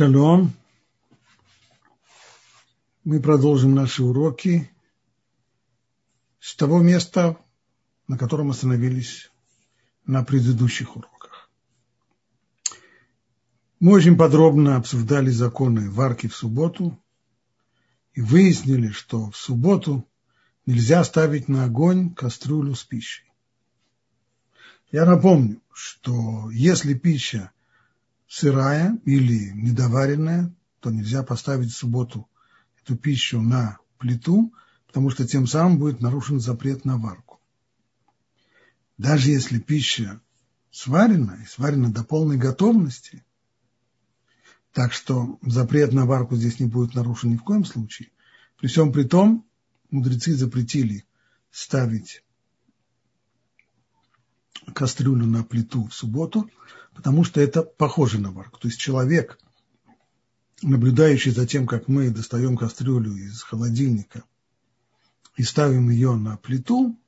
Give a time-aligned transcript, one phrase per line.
[0.00, 0.54] Шалом.
[3.04, 4.70] Мы продолжим наши уроки
[6.40, 7.36] с того места,
[8.08, 9.30] на котором остановились
[10.06, 11.50] на предыдущих уроках.
[13.78, 16.98] Мы очень подробно обсуждали законы варки в субботу
[18.14, 20.08] и выяснили, что в субботу
[20.64, 23.30] нельзя ставить на огонь кастрюлю с пищей.
[24.92, 27.52] Я напомню, что если пища
[28.30, 32.28] сырая или недоваренная, то нельзя поставить в субботу
[32.80, 34.54] эту пищу на плиту,
[34.86, 37.40] потому что тем самым будет нарушен запрет на варку.
[38.96, 40.20] Даже если пища
[40.70, 43.24] сварена, и сварена до полной готовности,
[44.72, 48.10] так что запрет на варку здесь не будет нарушен ни в коем случае.
[48.58, 49.44] При всем при том,
[49.90, 51.04] мудрецы запретили
[51.50, 52.22] ставить
[54.72, 56.48] кастрюлю на плиту в субботу,
[57.00, 58.60] потому что это похоже на варку.
[58.60, 59.38] То есть человек,
[60.60, 64.22] наблюдающий за тем, как мы достаем кастрюлю из холодильника
[65.34, 67.00] и ставим ее на плиту,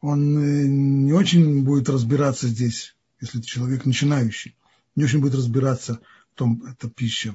[0.00, 4.56] он э, не очень будет разбираться здесь, если это человек начинающий,
[4.94, 5.98] не очень будет разбираться
[6.32, 7.34] в том, это пища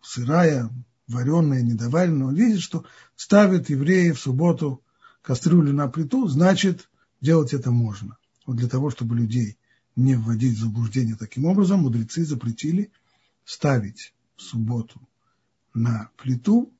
[0.00, 0.70] сырая,
[1.06, 2.28] вареная, недоваренная.
[2.28, 4.82] Он видит, что ставят евреи в субботу
[5.20, 6.88] кастрюлю на плиту, значит,
[7.20, 8.16] делать это можно.
[8.46, 9.58] Вот для того, чтобы людей
[9.96, 12.90] не вводить в заблуждение таким образом, мудрецы запретили
[13.44, 15.00] ставить в субботу
[15.74, 16.72] на плиту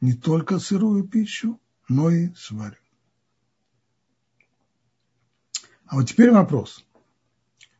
[0.00, 2.78] не только сырую пищу, но и сваренную.
[5.86, 6.84] А вот теперь вопрос.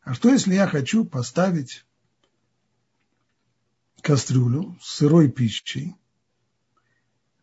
[0.03, 1.85] А что если я хочу поставить
[4.03, 5.95] кастрюлю с сырой пищей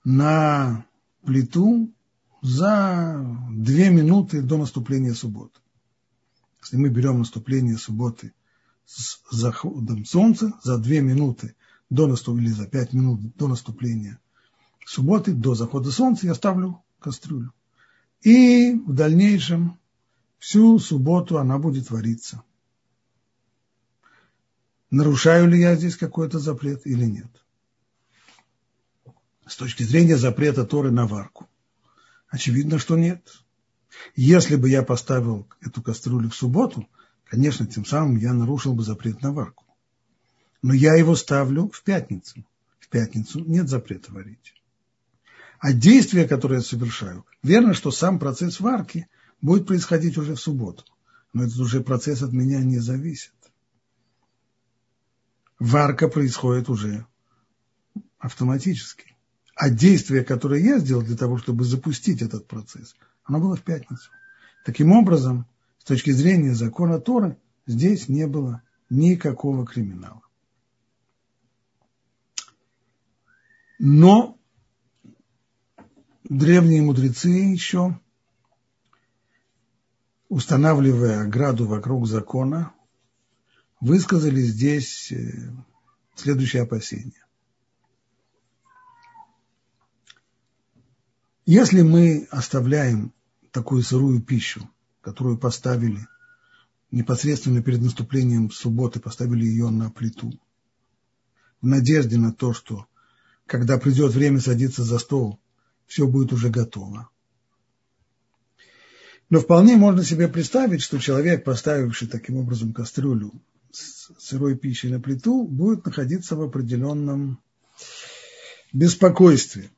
[0.04, 0.86] на
[1.24, 1.94] плиту
[2.42, 5.60] за две минуты до наступления субботы?
[6.68, 8.34] Если мы берем наступление субботы
[8.84, 11.56] с заходом солнца за две минуты
[11.90, 14.20] до наступления, или за пять минут до наступления
[14.86, 17.54] субботы, до захода солнца, я ставлю кастрюлю.
[18.22, 19.80] И в дальнейшем
[20.40, 22.44] всю субботу она будет вариться.
[24.92, 27.32] Нарушаю ли я здесь какой-то запрет или нет?
[29.46, 31.48] С точки зрения запрета Торы на варку.
[32.28, 33.42] Очевидно, что нет.
[34.16, 36.88] Если бы я поставил эту кастрюлю в субботу,
[37.26, 39.66] конечно, тем самым я нарушил бы запрет на варку.
[40.62, 42.44] Но я его ставлю в пятницу.
[42.80, 44.54] В пятницу нет запрета варить.
[45.60, 49.08] А действие, которое я совершаю, верно, что сам процесс варки
[49.42, 50.84] будет происходить уже в субботу.
[51.34, 53.34] Но этот уже процесс от меня не зависит.
[55.60, 57.06] Варка происходит уже
[58.20, 59.16] автоматически.
[59.56, 62.96] А действие, которое я сделал для того, чтобы запустить этот процесс–
[63.28, 64.10] оно было в пятницу.
[64.66, 65.46] Таким образом,
[65.80, 70.22] с точки зрения закона Торы, здесь не было никакого криминала.
[73.80, 74.40] Но
[76.24, 78.00] древние мудрецы еще,
[80.30, 82.74] устанавливая ограду вокруг закона,
[83.80, 85.52] высказали здесь э,
[86.16, 87.24] следующее опасение.
[91.46, 93.14] Если мы оставляем
[93.58, 94.70] такую сырую пищу,
[95.02, 96.06] которую поставили
[96.92, 100.40] непосредственно перед наступлением субботы, поставили ее на плиту,
[101.60, 102.86] в надежде на то, что
[103.48, 105.40] когда придет время садиться за стол,
[105.88, 107.10] все будет уже готово.
[109.32, 113.34] Но вполне можно себе представить, что человек, поставивший таким образом кастрюлю
[113.72, 117.42] с сырой пищей на плиту, будет находиться в определенном
[118.72, 119.72] беспокойстве.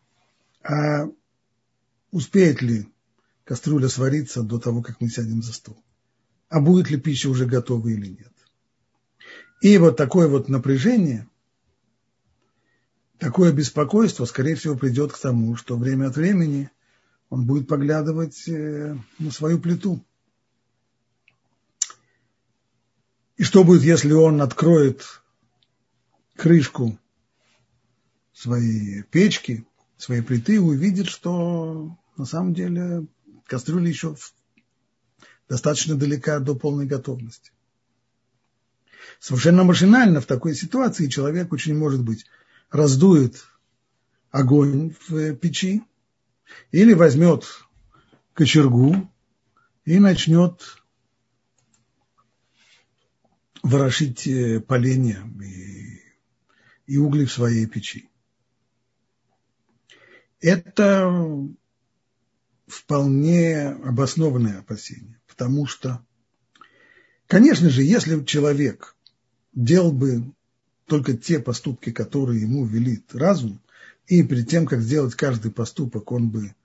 [0.64, 1.06] А
[2.12, 2.86] успеет ли
[3.50, 5.84] кастрюля свариться до того, как мы сядем за стол,
[6.50, 8.32] а будет ли пища уже готова или нет.
[9.64, 11.28] И вот такое вот напряжение,
[13.18, 16.70] такое беспокойство, скорее всего, придет к тому, что время от времени
[17.32, 20.06] он будет поглядывать э, на свою плиту.
[23.38, 25.24] И что будет, если он откроет
[26.36, 27.00] крышку
[28.32, 29.66] своей печки,
[29.98, 33.08] своей плиты и увидит, что на самом деле
[33.50, 34.16] кастрюля еще
[35.50, 37.52] достаточно далека до полной готовности.
[39.20, 42.26] Совершенно машинально в такой ситуации человек очень может быть
[42.70, 43.44] раздует
[44.30, 45.82] огонь в печи
[46.72, 47.46] или возьмет
[48.34, 49.12] кочергу
[49.86, 50.78] и начнет
[53.64, 56.00] ворошить э, поленья и,
[56.86, 58.08] и угли в своей печи.
[60.40, 61.12] Это
[62.70, 66.06] вполне обоснованное опасение, потому что,
[67.28, 68.96] конечно же, если человек
[69.54, 70.32] делал бы
[70.86, 73.60] только те поступки, которые ему велит разум,
[74.08, 76.56] и перед тем, как сделать каждый поступок, он бы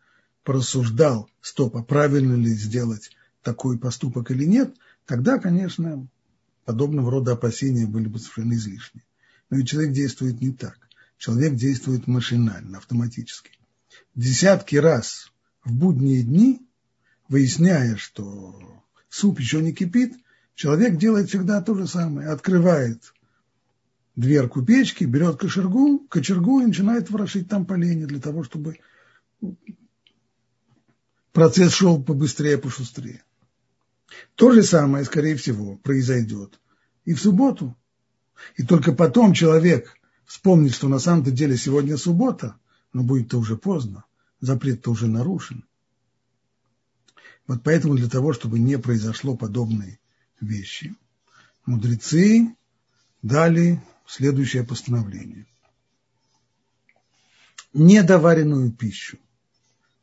[0.45, 3.11] порассуждал, стоп, а правильно ли сделать
[3.43, 4.75] такой поступок или нет,
[5.07, 6.07] тогда, конечно,
[6.65, 9.05] подобного рода опасения были бы совершенно излишни.
[9.51, 10.79] Но ведь человек действует не так.
[11.19, 13.51] Человек действует машинально, автоматически.
[14.15, 15.31] Десятки раз
[15.65, 16.67] в будние дни,
[17.29, 18.61] выясняя, что
[19.09, 20.15] суп еще не кипит,
[20.55, 22.29] человек делает всегда то же самое.
[22.29, 23.15] Открывает
[24.17, 28.79] дверку печки, берет кочергу, кочергу и начинает ворошить там поленья для того, чтобы
[31.33, 33.25] процесс шел побыстрее, пошустрее.
[34.37, 36.61] То же самое, скорее всего, произойдет
[37.05, 37.77] и в субботу.
[38.57, 42.57] И только потом человек вспомнит, что на самом-то деле сегодня суббота,
[42.93, 44.05] но будет-то уже поздно,
[44.45, 45.65] запрет-то уже нарушен.
[47.47, 49.99] Вот поэтому для того, чтобы не произошло подобные
[50.41, 50.95] вещи,
[51.67, 52.55] мудрецы
[53.23, 55.47] дали следующее постановление.
[57.73, 59.19] Недоваренную пищу,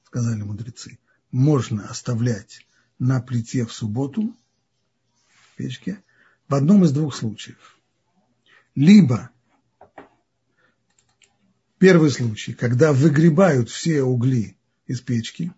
[0.06, 1.00] сказали мудрецы,
[1.32, 2.66] можно оставлять
[3.00, 4.36] на плите в субботу,
[5.30, 6.04] в печке,
[6.48, 7.78] в одном из двух случаев.
[8.76, 9.30] Либо
[11.82, 14.56] первый случай, когда выгребают все угли
[14.86, 15.52] из печки,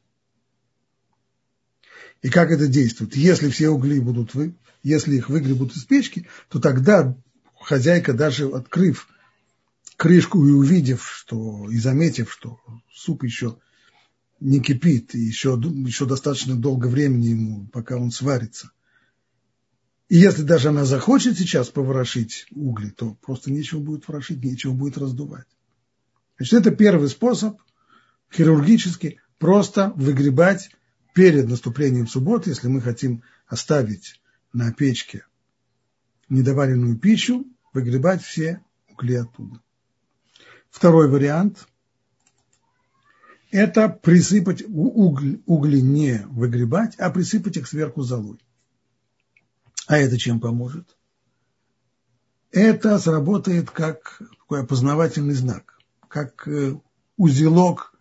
[2.21, 3.17] и как это действует?
[3.17, 7.13] Если все угли будут вы, если их выгребут из печки, то тогда
[7.59, 9.09] хозяйка, даже открыв
[9.97, 12.57] крышку и увидев, что, и заметив, что
[12.93, 13.57] суп еще
[14.39, 18.71] не кипит, и еще, еще достаточно долго времени ему, пока он сварится.
[20.07, 24.97] И если даже она захочет сейчас поворошить угли, то просто нечего будет ворошить, нечего будет
[24.97, 25.47] раздувать.
[26.37, 27.59] Значит, это первый способ
[28.31, 30.71] хирургически просто выгребать
[31.13, 34.19] перед наступлением субботы, если мы хотим оставить
[34.51, 35.25] на печке
[36.29, 39.61] недоваренную пищу, выгребать все угли оттуда.
[40.69, 41.67] Второй вариант–
[43.51, 48.39] это присыпать угли, угли не выгребать, а присыпать их сверху золой.
[49.85, 50.97] А это чем поможет?
[52.51, 55.72] Это сработает как такой опознавательный знак,
[56.13, 56.75] как э,
[57.17, 57.91] узелок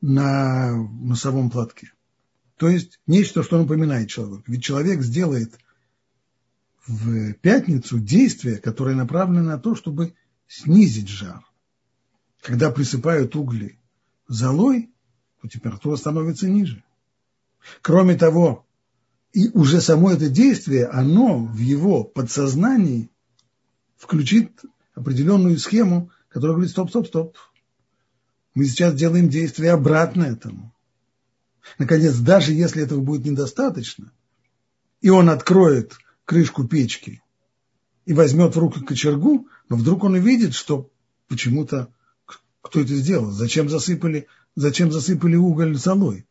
[0.00, 1.92] на носовом платке.
[2.56, 4.44] То есть нечто, что напоминает человеку.
[4.46, 5.58] Ведь человек сделает
[6.86, 10.14] в пятницу действие, которое направлено на то, чтобы
[10.46, 11.44] снизить жар.
[12.40, 13.80] Когда присыпают угли
[14.28, 14.88] золой,
[15.42, 16.84] то температура становится ниже.
[17.82, 18.64] Кроме того,
[19.32, 23.10] и уже само это действие, оно в его подсознании
[23.96, 24.62] включит
[24.94, 27.36] определенную схему, которая говорит, стоп, стоп, стоп.
[28.54, 30.74] Мы сейчас делаем действие обратно этому.
[31.78, 34.12] Наконец, даже если этого будет недостаточно,
[35.00, 37.22] и он откроет крышку печки
[38.04, 40.90] и возьмет в руки кочергу, но вдруг он увидит, что
[41.28, 41.92] почему-то
[42.60, 44.26] кто это сделал, зачем засыпали,
[44.56, 46.26] зачем засыпали уголь золой.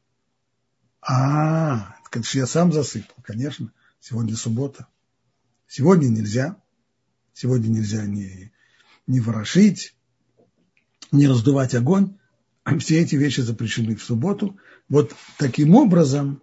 [1.02, 4.88] А, конечно, я сам засыпал, конечно, сегодня суббота.
[5.68, 6.62] Сегодня нельзя,
[7.34, 8.52] сегодня нельзя не,
[9.08, 9.96] не ворошить,
[11.12, 12.18] не раздувать огонь.
[12.80, 14.58] Все эти вещи запрещены в субботу.
[14.90, 16.42] Вот таким образом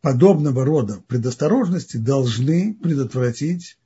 [0.00, 3.78] подобного рода предосторожности должны предотвратить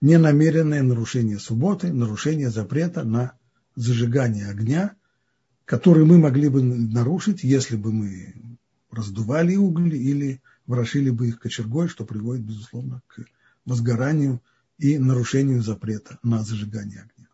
[0.00, 3.32] ненамеренное нарушение субботы, нарушение запрета на
[3.76, 4.96] зажигание огня,
[5.64, 8.58] который мы могли бы нарушить, если бы мы
[8.90, 13.24] раздували угли или ворошили бы их кочергой, что приводит, безусловно, к
[13.64, 14.40] возгоранию
[14.78, 17.28] и нарушению запрета на зажигание огня.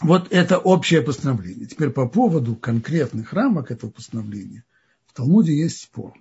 [0.00, 1.66] Вот это общее постановление.
[1.66, 4.64] Теперь по поводу конкретных рамок этого постановления
[5.06, 6.14] в Талмуде есть спор.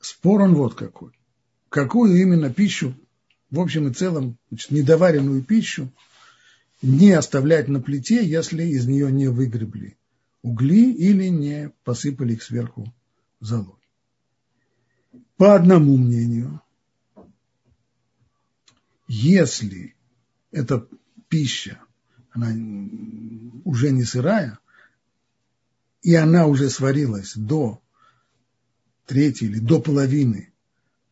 [0.00, 1.12] Спор он вот какой.
[1.70, 2.94] Какую именно пищу,
[3.50, 5.90] в общем и целом, значит, недоваренную пищу
[6.82, 9.96] не оставлять на плите, если из нее не выгребли
[10.44, 12.92] угли или не посыпали их сверху
[13.40, 13.80] золой.
[15.36, 16.62] По одному мнению,
[19.08, 19.94] если
[20.52, 20.86] это
[21.28, 21.80] пища,
[22.30, 22.48] она
[23.64, 24.58] уже не сырая,
[26.02, 27.82] и она уже сварилась до
[29.06, 30.52] третьей или до половины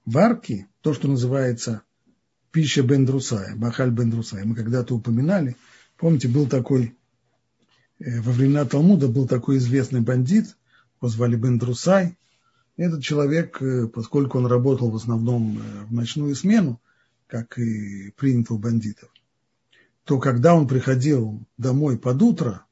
[0.05, 1.83] варки, то, что называется
[2.53, 4.45] пища бендрусая, бахаль бендрусая.
[4.45, 5.57] Мы когда-то упоминали,
[5.97, 6.97] помните, был такой,
[7.99, 10.57] э, во времена Талмуда был такой известный бандит,
[11.01, 12.17] его звали Бендрусай.
[12.77, 16.81] Этот человек, э, поскольку он работал в основном э, в ночную смену,
[17.27, 19.11] как и принято у бандитов,
[20.05, 22.65] то когда он приходил домой под утро,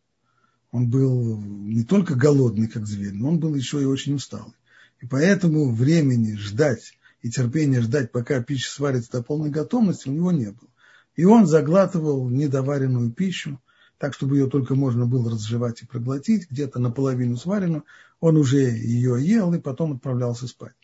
[0.72, 4.54] он был не только голодный, как зверь, но он был еще и очень усталый.
[5.00, 10.32] И поэтому времени ждать и терпения ждать, пока пища сварится до полной готовности, у него
[10.32, 10.70] не было.
[11.16, 13.60] И он заглатывал недоваренную пищу,
[13.98, 17.84] так, чтобы ее только можно было разжевать и проглотить, где-то наполовину сваренную,
[18.20, 20.74] он уже ее ел и потом отправлялся спать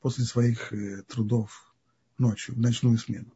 [0.00, 1.74] после своих э, трудов
[2.18, 3.32] ночью, в ночную смену.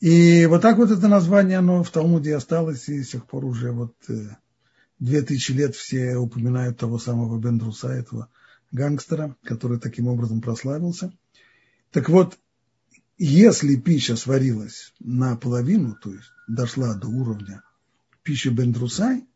[0.00, 3.72] И вот так вот это название, оно в Талмуде осталось, и с тех пор уже
[3.72, 4.36] вот э,
[4.98, 8.28] две тысячи лет все упоминают того самого Бендруса, этого
[8.70, 11.12] гангстера, который таким образом прославился.
[11.90, 12.38] Так вот,
[13.16, 17.62] если пища сварилась наполовину, то есть дошла до уровня
[18.22, 19.26] пищи Бендрусай,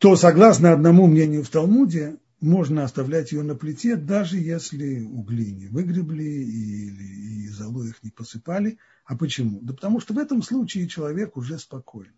[0.00, 5.66] то, согласно одному мнению в Талмуде, можно оставлять ее на плите, даже если угли не
[5.66, 8.78] выгребли или и золу их не посыпали.
[9.04, 9.60] А почему?
[9.60, 12.14] Да потому что в этом случае человек уже спокоен.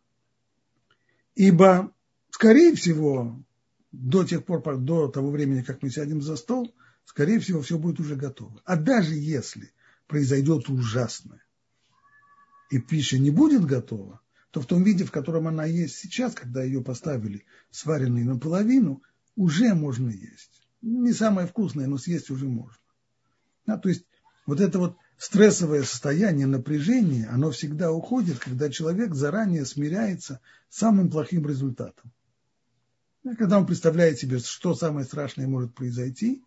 [1.35, 1.93] Ибо,
[2.31, 3.43] скорее всего,
[3.91, 6.73] до тех пор, до того времени, как мы сядем за стол,
[7.05, 8.63] скорее всего, все будет уже готово.
[8.65, 9.73] А даже если
[10.07, 11.43] произойдет ужасное,
[12.71, 14.21] и пища не будет готова,
[14.53, 19.03] то в том виде, в котором она есть сейчас, когда ее поставили сваренной наполовину,
[19.35, 20.69] уже можно есть.
[20.83, 22.77] Не самое вкусное, но съесть уже можно.
[23.67, 24.05] Да, то есть
[24.45, 31.11] вот это вот стрессовое состояние, напряжение, оно всегда уходит, когда человек заранее смиряется с самым
[31.11, 32.13] плохим результатом.
[33.39, 36.45] Когда он представляет себе, что самое страшное может произойти,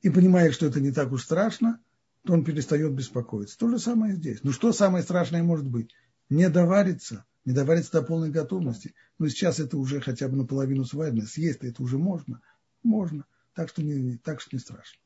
[0.00, 1.78] и понимает, что это не так уж страшно,
[2.24, 3.58] то он перестает беспокоиться.
[3.58, 4.38] То же самое здесь.
[4.44, 5.92] Ну что самое страшное может быть?
[6.28, 8.94] Не довариться, не довариться до полной готовности.
[9.18, 11.26] Но сейчас это уже хотя бы наполовину сварено.
[11.26, 12.40] Съесть это уже можно.
[12.82, 13.24] Можно.
[13.54, 15.00] Так что не, так что не страшно.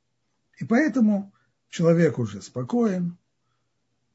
[0.58, 1.32] И поэтому
[1.68, 3.16] человек уже спокоен,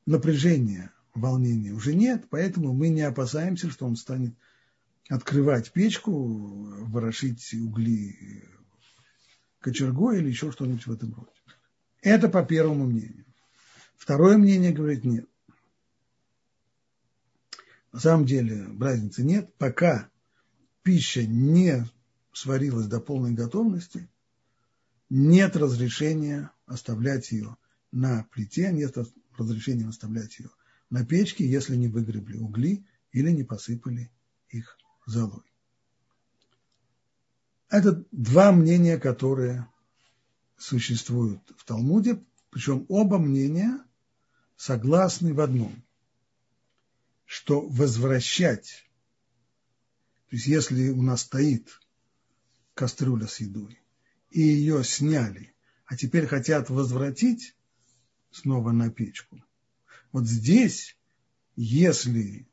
[0.05, 4.35] напряжения, волнения уже нет, поэтому мы не опасаемся, что он станет
[5.09, 6.11] открывать печку,
[6.85, 8.43] ворошить угли
[9.59, 11.31] кочергой или еще что-нибудь в этом роде.
[12.01, 13.25] Это по первому мнению.
[13.97, 15.27] Второе мнение говорит нет.
[17.97, 20.07] На самом деле разницы нет, пока
[20.83, 21.83] пища не
[22.31, 24.07] сварилась до полной готовности,
[25.09, 27.57] нет разрешения оставлять ее
[27.91, 28.95] на плите, нет
[29.35, 30.51] разрешения оставлять ее
[30.91, 34.11] на печке, если не выгребли угли или не посыпали
[34.49, 34.77] их
[35.07, 35.51] золой.
[37.67, 39.67] Это два мнения, которые
[40.55, 43.83] существуют в Талмуде, причем оба мнения
[44.55, 45.83] согласны в одном,
[47.27, 48.89] что возвращать,
[50.29, 51.79] то есть если у нас стоит
[52.73, 53.79] кастрюля с едой,
[54.31, 55.53] и ее сняли,
[55.85, 57.53] а теперь хотят возвратить
[58.31, 59.43] снова на печку,
[60.13, 60.97] вот здесь,
[61.57, 62.47] если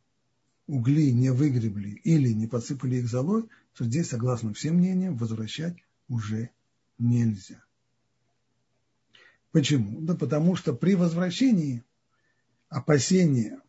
[0.67, 5.77] угли не выгребли или не подсыпали их золой, то здесь, согласно всем мнениям, возвращать
[6.09, 6.51] уже
[6.99, 7.65] нельзя.
[9.53, 10.01] Почему?
[10.01, 11.85] Да потому что при возвращении
[12.69, 13.61] опасения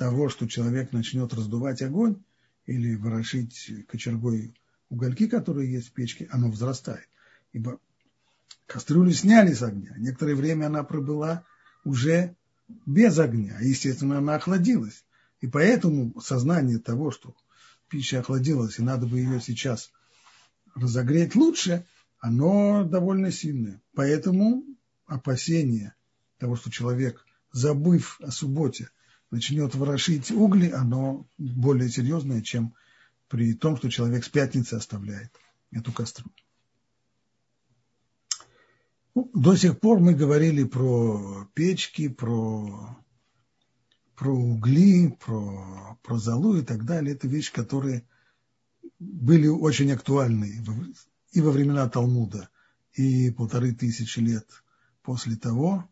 [0.00, 2.22] того, что человек начнет раздувать огонь
[2.64, 4.54] или ворошить кочергой
[4.88, 7.06] угольки, которые есть в печке, оно возрастает.
[7.52, 7.78] Ибо
[8.66, 9.92] кастрюлю сняли с огня.
[9.98, 11.44] Некоторое время она пробыла
[11.84, 12.34] уже
[12.86, 13.58] без огня.
[13.60, 15.04] Естественно, она охладилась.
[15.42, 17.36] И поэтому сознание того, что
[17.90, 19.92] пища охладилась, и надо бы ее сейчас
[20.74, 21.84] разогреть лучше,
[22.20, 23.82] оно довольно сильное.
[23.94, 24.64] Поэтому
[25.04, 25.92] опасение
[26.38, 28.88] того, что человек, забыв о субботе,
[29.30, 32.74] начнет ворошить угли, оно более серьезное, чем
[33.28, 35.32] при том, что человек с пятницы оставляет
[35.70, 36.34] эту кастрюлю.
[39.14, 42.96] Ну, до сих пор мы говорили про печки, про
[44.20, 47.14] про угли, про, про золу и так далее.
[47.14, 48.06] Это вещи, которые
[48.98, 50.62] были очень актуальны
[51.32, 52.50] и во времена Талмуда,
[52.92, 54.46] и полторы тысячи лет
[55.02, 55.88] после того,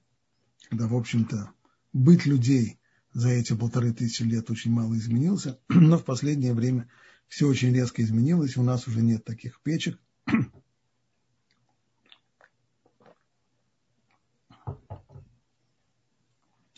[0.69, 1.51] когда, в общем-то,
[1.95, 2.78] быт людей
[3.13, 6.89] за эти полторы тысячи лет очень мало изменился, но в последнее время
[7.29, 9.99] все очень резко изменилось, у нас уже нет таких печек.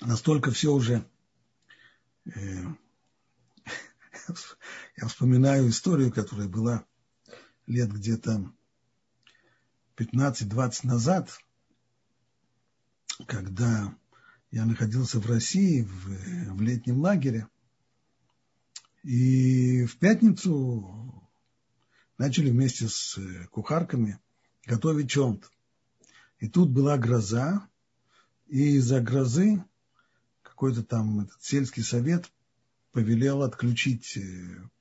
[0.00, 1.04] Настолько все уже
[2.26, 2.64] Э,
[4.96, 6.84] я вспоминаю историю, которая была
[7.66, 8.52] лет где-то
[9.96, 11.30] 15-20 назад,
[13.26, 13.96] когда
[14.50, 17.46] я находился в России в, в летнем лагере,
[19.02, 21.28] и в пятницу
[22.18, 23.18] начали вместе с
[23.50, 24.18] кухарками
[24.66, 25.50] готовить чонт.
[26.38, 27.66] И тут была гроза,
[28.46, 29.64] и из-за грозы
[30.42, 32.30] какой-то там этот сельский совет
[32.92, 34.20] повелел отключить э,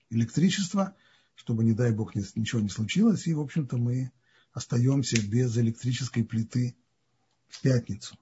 [0.09, 0.95] электричество,
[1.35, 3.27] чтобы, не дай бог, ничего не случилось.
[3.27, 4.11] И, в общем-то, мы
[4.51, 6.75] остаемся без электрической плиты
[7.47, 8.17] в пятницу.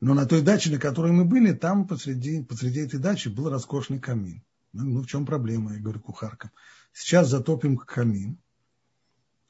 [0.00, 3.98] Но на той даче, на которой мы были, там посреди, посреди этой дачи был роскошный
[3.98, 4.44] камин.
[4.72, 6.50] Ну, ну в чем проблема, я говорю кухаркам.
[6.92, 8.38] Сейчас затопим камин,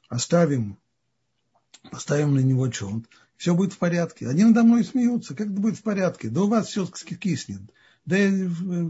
[0.07, 0.79] оставим,
[1.91, 4.27] поставим на него чонт, все будет в порядке.
[4.27, 6.29] Они надо мной смеются, как это будет в порядке?
[6.29, 7.61] Да у вас все киснет.
[8.05, 8.17] Да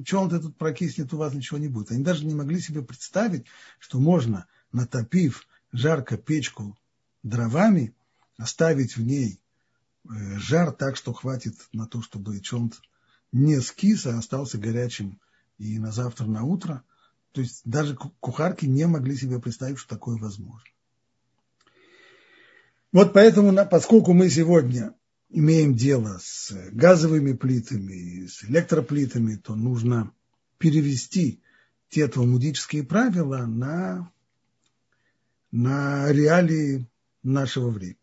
[0.05, 1.91] чонт этот прокиснет, у вас ничего не будет.
[1.91, 3.45] Они даже не могли себе представить,
[3.79, 6.77] что можно, натопив жарко печку
[7.21, 7.93] дровами,
[8.37, 9.49] оставить в ней э,
[10.08, 12.79] жар так, что хватит на то, чтобы чонт
[13.32, 15.20] не скис, а остался горячим
[15.58, 16.84] и на завтра, на утро.
[17.32, 20.68] То есть даже кухарки не могли себе представить, что такое возможно.
[22.91, 24.96] Вот поэтому, поскольку мы сегодня
[25.29, 30.12] имеем дело с газовыми плитами, с электроплитами, то нужно
[30.58, 31.44] перевести
[31.89, 34.12] те талмудические правила на,
[35.51, 36.89] на реалии
[37.22, 37.99] нашего времени.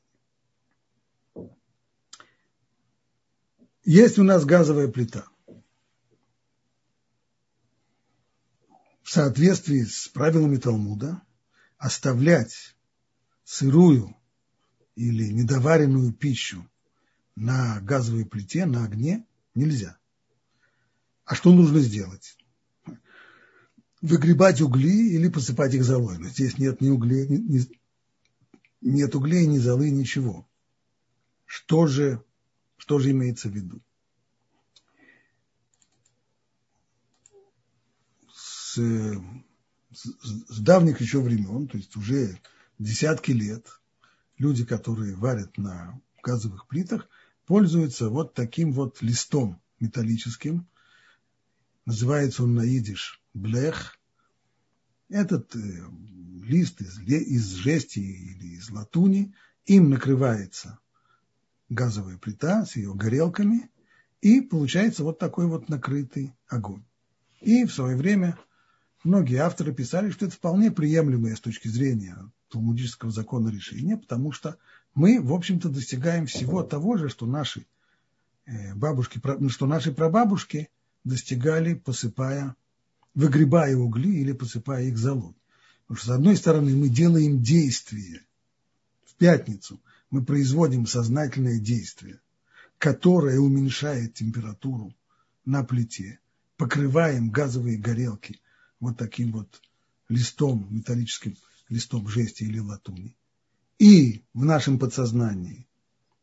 [3.87, 5.27] Есть у нас газовая плита–
[9.07, 11.23] в соответствии с правилами Талмуда
[11.79, 12.75] оставлять
[13.45, 14.17] сырую
[14.97, 16.69] или недоваренную пищу
[17.37, 19.25] на газовой плите, на огне
[19.55, 19.97] нельзя.
[21.25, 22.37] А что нужно сделать?
[24.03, 26.19] Выгребать угли или посыпать их золой.
[26.19, 27.65] Но здесь нет ни углей, ни,
[28.81, 30.49] нет углей, ни золы, ничего.
[31.45, 32.25] Что же,
[32.87, 33.83] что же имеется в виду?
[39.93, 40.07] с,
[40.49, 42.39] с давних еще времен, то есть уже
[42.79, 43.67] десятки лет,
[44.39, 47.09] люди, которые варят на газовых плитах,
[47.47, 50.69] пользуются вот таким вот листом металлическим.
[51.87, 52.65] Называется он на
[53.35, 53.99] блех.
[55.09, 55.59] Этот э,
[56.45, 60.79] лист из, из жести или из латуни, им накрывается
[61.69, 63.71] газовая плита с ее горелками,
[64.21, 66.83] и получается вот такой вот накрытый огонь.
[67.41, 68.39] И в свое время
[69.05, 72.17] многие авторы писали, что это вполне приемлемое с точки зрения
[72.51, 74.57] талмудического закона решения, потому что
[74.95, 77.67] мы, в общем-то, достигаем всего того же, что наши
[78.47, 80.71] э, бабушки, что наши прабабушки
[81.05, 82.57] достигали, посыпая,
[83.15, 85.35] выгребая угли или посыпая их золой.
[85.87, 88.23] Потому что, с одной стороны, мы делаем действие.
[89.05, 92.21] В пятницу мы производим сознательное действие,
[92.79, 94.95] которое уменьшает температуру
[95.45, 96.21] на плите,
[96.57, 98.41] покрываем газовые горелки
[98.81, 99.63] вот таким вот
[100.09, 101.37] листом, металлическим
[101.69, 103.17] листом жести или латуни.
[103.79, 105.67] И в нашем подсознании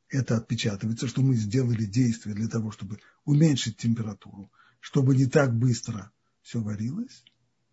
[0.10, 6.12] это отпечатывается, что мы сделали действие для того, чтобы уменьшить температуру, чтобы не так быстро
[6.42, 7.24] все варилось.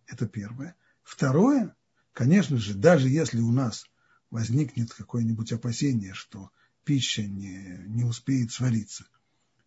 [0.07, 0.75] Это первое.
[1.03, 1.77] Второе,
[2.13, 3.85] конечно же, даже если у нас
[4.31, 6.51] возникнет какое-нибудь опасение, что
[6.85, 9.07] пища не, не успеет свариться,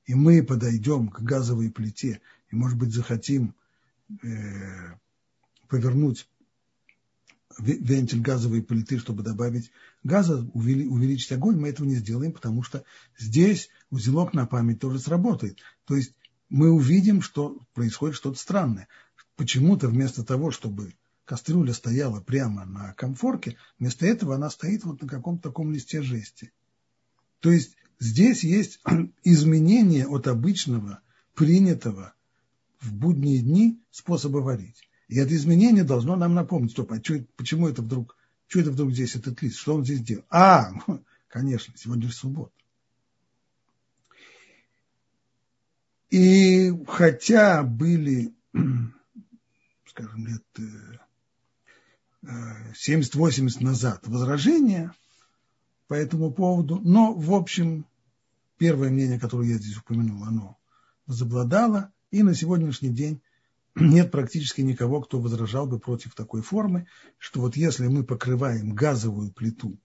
[0.06, 2.21] и мы подойдем к газовой плите,
[2.52, 3.56] и, может быть, захотим
[4.21, 4.95] э,
[5.67, 6.28] повернуть
[7.60, 9.71] вентиль газовой плиты, чтобы добавить
[10.04, 12.84] газа, увеличить огонь, мы этого не сделаем, потому что
[13.17, 15.60] здесь узелок на память тоже сработает.
[15.86, 16.13] То есть
[16.49, 18.88] мы увидим, что происходит что-то странное.
[19.36, 20.93] Почему-то вместо того, чтобы
[21.25, 26.51] кастрюля стояла прямо на комфорке, вместо этого она стоит вот на каком-то таком листе жести.
[27.39, 28.79] То есть здесь есть
[29.23, 31.01] изменение от обычного,
[31.33, 32.13] принятого
[32.79, 34.88] в будние дни способа варить.
[35.07, 38.91] И это изменение должно нам напомнить, стоп, а что, почему это вдруг, что это вдруг
[38.91, 40.25] здесь этот лист, что он здесь делал?
[40.29, 40.71] А,
[41.27, 42.51] конечно, сегодня же суббота.
[46.09, 48.33] И хотя были,
[49.86, 50.43] скажем, лет
[52.23, 54.93] 70-80 э, назад возражения
[55.88, 57.86] по этому поводу, но, в общем,
[58.57, 60.57] первое мнение, которое я здесь упомянул, оно
[61.05, 63.21] возобладало, и на сегодняшний день
[63.75, 69.31] нет практически никого, кто возражал бы против такой формы, что вот если мы покрываем газовую
[69.31, 69.77] плиту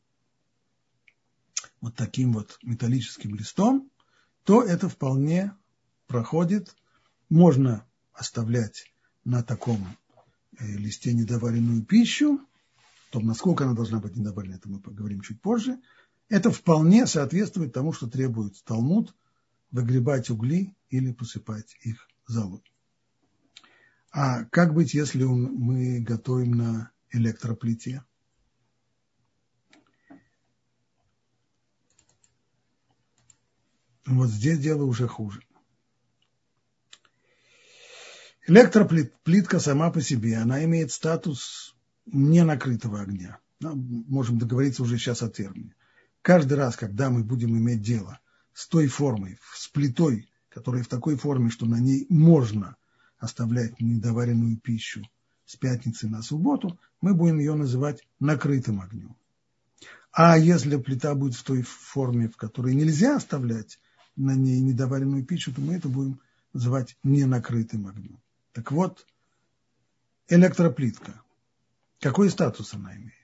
[1.81, 3.90] вот таким вот металлическим листом,
[4.44, 5.53] то это вполне
[6.07, 6.74] проходит.
[7.29, 8.92] Можно оставлять
[9.24, 9.87] на таком
[10.61, 12.40] листе недоваренную пищу,
[13.09, 15.81] о том, насколько она должна быть недоварена, это мы поговорим чуть позже.
[16.29, 19.14] Это вполне соответствует тому, что требует Талмуд,
[19.71, 22.62] выгребать угли или посыпать их золой.
[24.11, 28.05] А как быть, если мы готовим на электроплите?
[34.07, 35.42] Вот здесь дело уже хуже.
[38.49, 43.41] Электроплитка сама по себе, она имеет статус ненакрытого огня.
[43.61, 45.75] ну, можем договориться уже сейчас о термине.
[46.23, 48.21] Каждый раз, когда мы будем иметь дело
[48.55, 52.77] с той формой, с плитой, которая в такой форме, что на ней можно
[53.19, 55.07] оставлять недоваренную пищу
[55.45, 59.15] с пятницы на субботу, мы будем ее называть накрытым огнем.
[60.11, 63.79] А если плита будет в той форме, в которой нельзя оставлять
[64.17, 66.19] на ней недоваренную пищу, то мы это будем
[66.55, 68.19] называть ненакрытым огнем.
[68.53, 69.07] Так вот,
[70.29, 71.23] электроплитка.
[72.01, 73.15] Какой статус она имеет?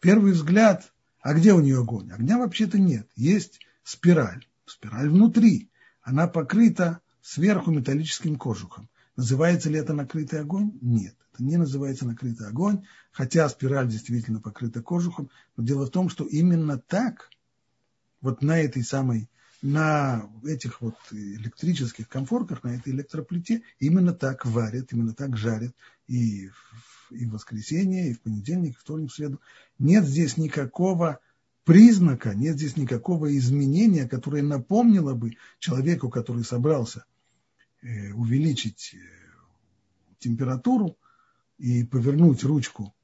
[0.00, 2.12] Первый взгляд, а где у нее огонь?
[2.12, 3.10] Огня вообще-то нет.
[3.16, 4.46] Есть спираль.
[4.64, 5.70] Спираль внутри.
[6.02, 8.88] Она покрыта сверху металлическим кожухом.
[9.16, 10.78] Называется ли это накрытый огонь?
[10.80, 11.16] Нет.
[11.32, 15.30] Это не называется накрытый огонь, хотя спираль действительно покрыта кожухом.
[15.56, 17.30] Но дело в том, что именно так,
[18.20, 19.28] вот на этой самой
[19.66, 25.74] на этих вот электрических комфорках, на этой электроплите, именно так варят, именно так жарят
[26.06, 29.40] и в, и в воскресенье, и в понедельник, и в вторник, в среду.
[29.80, 31.18] Нет здесь никакого
[31.64, 37.04] признака, нет здесь никакого изменения, которое напомнило бы человеку, который собрался
[37.82, 38.98] э, увеличить э,
[40.20, 40.96] температуру
[41.58, 42.94] и повернуть ручку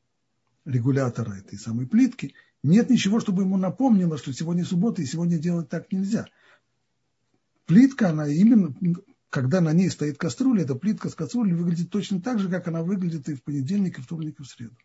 [0.65, 5.69] регулятора этой самой плитки, нет ничего, чтобы ему напомнило, что сегодня суббота и сегодня делать
[5.69, 6.29] так нельзя
[7.73, 8.75] плитка, она именно,
[9.31, 12.83] когда на ней стоит кастрюля, эта плитка с кастрюлей выглядит точно так же, как она
[12.83, 14.77] выглядит и в понедельник, и в вторник, и в среду.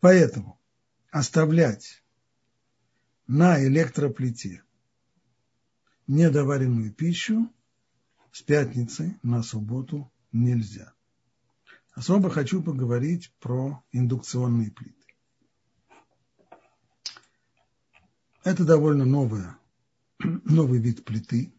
[0.00, 0.58] Поэтому
[1.10, 2.02] оставлять
[3.26, 4.62] на электроплите
[6.06, 7.52] недоваренную пищу
[8.32, 10.94] с пятницы на субботу нельзя.
[11.92, 14.94] Особо хочу поговорить про индукционные плиты.
[18.44, 19.58] Это довольно новая,
[20.44, 21.52] новый вид плиты.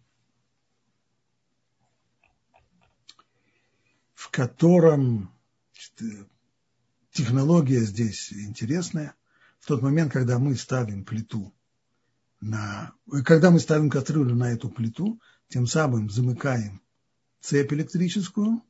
[4.39, 5.29] Котором
[7.11, 9.13] технология здесь интересная.
[9.59, 11.53] В тот момент, когда мы ставим плиту
[12.39, 12.93] на,
[13.25, 16.81] когда мы ставим кастрюлю на эту плиту, тем самым замыкаем
[17.41, 18.63] цепь электрическую,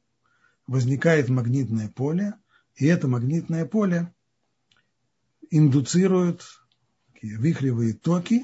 [0.65, 2.33] возникает магнитное поле,
[2.73, 4.11] и это магнитное поле
[5.51, 6.41] индуцирует
[7.21, 8.43] вихревые токи,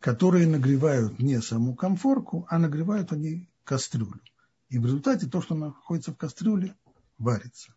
[0.00, 4.22] которые нагревают не саму комфорку, а нагревают они кастрюлю.
[4.72, 6.74] И в результате то, что находится в кастрюле,
[7.18, 7.74] варится.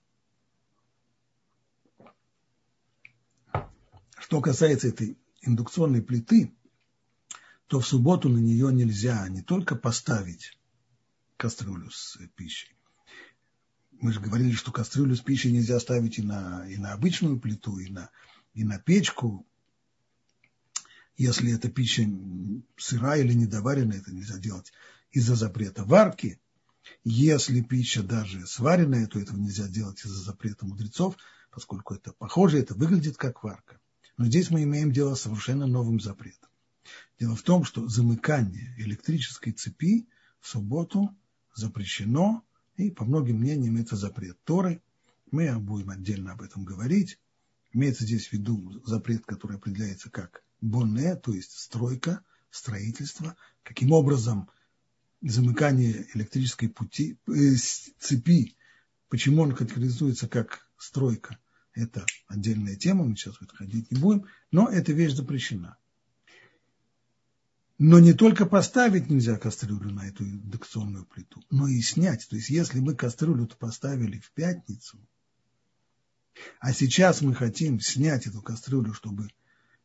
[4.18, 6.56] Что касается этой индукционной плиты,
[7.68, 10.58] то в субботу на нее нельзя не только поставить
[11.36, 12.74] кастрюлю с пищей.
[14.00, 17.78] Мы же говорили, что кастрюлю с пищей нельзя ставить и на, и на обычную плиту,
[17.78, 18.10] и на,
[18.54, 19.46] и на печку.
[21.18, 22.10] Если эта пища
[22.78, 24.72] сырая или недоваренная, это нельзя делать
[25.12, 26.40] из-за запрета варки.
[27.04, 31.18] Если пища даже сваренная, то этого нельзя делать из-за запрета мудрецов,
[31.52, 33.80] поскольку это похоже, это выглядит как варка.
[34.18, 36.50] Но здесь мы имеем дело с совершенно новым запретом.
[37.20, 40.08] Дело в том, что замыкание электрической цепи
[40.40, 41.16] в субботу
[41.54, 42.44] запрещено,
[42.78, 44.82] и по многим мнениям это запрет Торы.
[45.32, 47.20] Мы будем отдельно об этом говорить.
[47.72, 52.22] Имеется здесь в виду запрет, который определяется как бонне, то есть стройка,
[52.52, 53.36] строительство.
[53.64, 54.50] Каким образом
[55.30, 57.56] замыкание электрической пути, э,
[58.00, 58.56] цепи,
[59.10, 61.38] почему он категоризуется как стройка,
[61.74, 65.78] это отдельная тема, мы сейчас ходить не будем, но эта вещь запрещена.
[67.78, 72.26] Но не только поставить нельзя кастрюлю на эту индукционную плиту, но и снять.
[72.30, 74.98] То есть, если мы кастрюлю поставили в пятницу,
[76.60, 79.28] а сейчас мы хотим снять эту кастрюлю, чтобы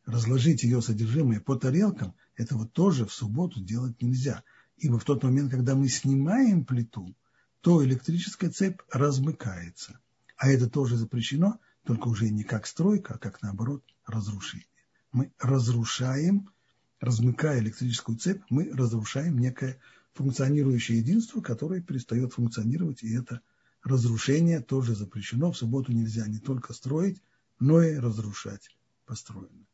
[0.05, 4.45] разложить ее содержимое по тарелкам, этого тоже в субботу делать нельзя.
[4.81, 7.15] Ибо в тот момент, когда мы снимаем плиту,
[7.61, 10.01] то электрическая цепь размыкается.
[10.37, 14.67] А это тоже запрещено, только уже не как стройка, а как наоборот разрушение.
[15.13, 16.51] Мы разрушаем,
[16.99, 19.79] размыкая электрическую цепь, мы разрушаем некое
[20.15, 23.43] функционирующее единство, которое перестает функционировать, и это
[23.83, 25.53] разрушение тоже запрещено.
[25.53, 27.23] В субботу нельзя не только строить,
[27.59, 29.67] но и разрушать построенное.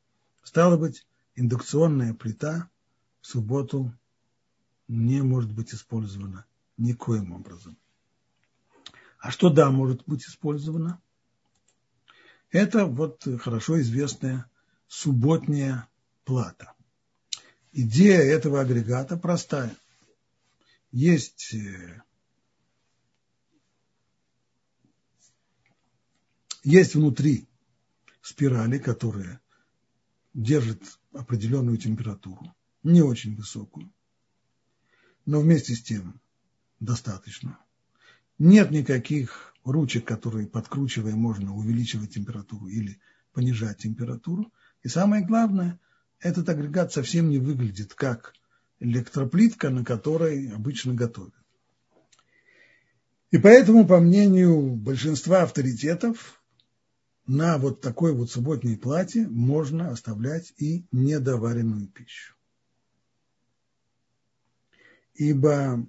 [0.43, 2.69] Стало быть, индукционная плита
[3.21, 3.95] в субботу
[4.89, 6.47] не может быть использовано
[6.77, 7.77] никоим образом.
[9.19, 11.01] А что да, может быть использовано?
[12.51, 14.49] Это вот хорошо известная
[14.87, 15.89] субботняя
[16.25, 16.73] плата.
[17.73, 19.77] Идея этого агрегата простая.
[20.93, 22.03] Есть э,
[26.63, 27.49] есть внутри
[28.23, 29.41] спирали, которые
[30.33, 33.93] держат определенную температуру, не очень высокую
[35.27, 36.21] но вместе с тем
[36.81, 37.59] достаточно.
[38.39, 43.01] Нет никаких ручек, которые, подкручивая, можно увеличивать температуру или
[43.33, 44.53] понижать температуру.
[44.83, 45.81] И самое главное,
[46.21, 48.35] этот агрегат совсем не выглядит как
[48.79, 51.35] электроплитка, на которой обычно готовят.
[53.33, 56.41] И поэтому, по мнению большинства авторитетов,
[57.27, 62.36] на вот такой вот субботней плате можно оставлять и недоваренную пищу.
[65.17, 65.87] Ибо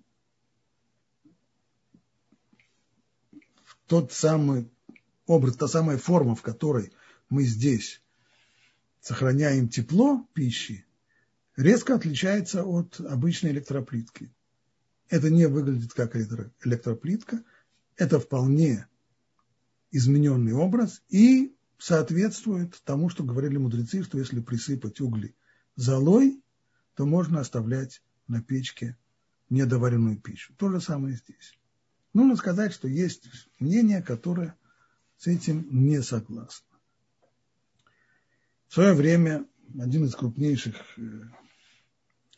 [3.87, 4.71] тот самый
[5.25, 6.93] образ, та самая форма, в которой
[7.29, 8.01] мы здесь
[9.01, 10.85] сохраняем тепло пищи,
[11.57, 14.31] резко отличается от обычной электроплитки.
[15.09, 17.43] Это не выглядит как электроплитка,
[17.97, 18.87] это вполне
[19.91, 25.35] измененный образ и соответствует тому, что говорили мудрецы, что если присыпать угли
[25.75, 26.41] золой,
[26.95, 28.97] то можно оставлять на печке
[29.49, 30.53] недоваренную пищу.
[30.57, 31.57] То же самое здесь.
[32.13, 33.29] Нужно сказать, что есть
[33.59, 34.55] мнение, которое
[35.17, 36.65] с этим не согласно.
[38.67, 39.45] В свое время
[39.79, 41.01] один из крупнейших э,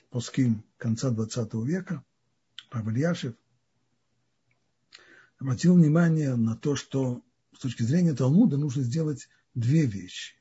[0.10, 2.04] поским конца XX века,
[2.69, 3.36] Павел Яшев,
[5.39, 7.24] обратил внимание на то, что
[7.56, 10.36] с точки зрения Талмуда нужно сделать две вещи.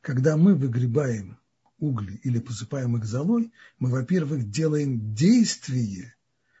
[0.00, 1.39] Когда мы выгребаем
[1.80, 6.14] угли или посыпаем их золой, мы, во-первых, делаем действие,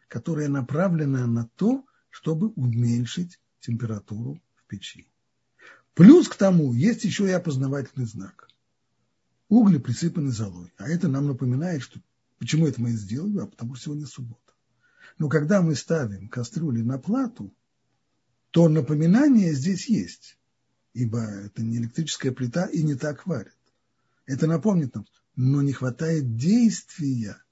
[0.08, 5.06] которое направлено на то, чтобы уменьшить температуру в печи.
[5.94, 8.48] Плюс к тому есть еще и опознавательный знак.
[9.48, 10.72] Угли присыпаны золой.
[10.78, 12.00] А это нам напоминает, что
[12.38, 14.40] почему это мы сделали, а потому что сегодня суббота.
[15.18, 17.52] Но когда мы ставим кастрюли на плату,
[18.50, 20.38] то напоминание здесь есть,
[20.94, 23.54] ибо это не электрическая плита и не так варит.
[24.30, 27.42] Это напомнит нам, но не хватает действия,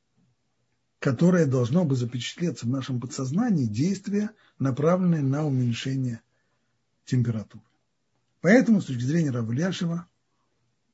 [1.01, 6.23] которое должно бы запечатлеться в нашем подсознании, действия, направленное на уменьшение
[7.05, 7.65] температуры.
[8.43, 10.07] Поэтому, с точки зрения Равляшева,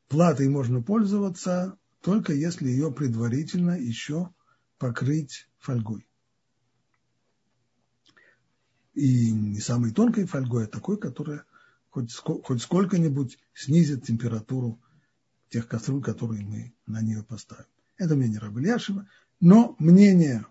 [0.08, 4.30] платой можно пользоваться только если ее предварительно еще
[4.78, 6.06] покрыть фольгой
[8.94, 11.44] и не самой тонкой фольгой, а такой, которая
[11.90, 14.80] хоть, хоть сколько-нибудь снизит температуру
[15.54, 17.64] тех кастрюль, которые мы на нее поставим.
[17.96, 19.08] Это мнение Рабельяшева,
[19.40, 20.44] но мнение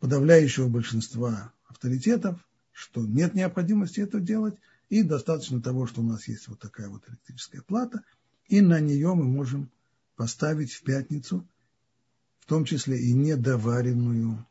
[0.00, 2.38] подавляющего большинства авторитетов,
[2.72, 4.56] что нет необходимости это делать,
[4.88, 8.02] и достаточно того, что у нас есть вот такая вот электрическая плата,
[8.48, 9.70] и на нее мы можем
[10.16, 11.46] поставить в пятницу,
[12.40, 14.46] в том числе и недоваренную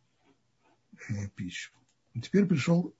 [1.09, 1.71] э, пищу.
[2.21, 2.93] теперь пришел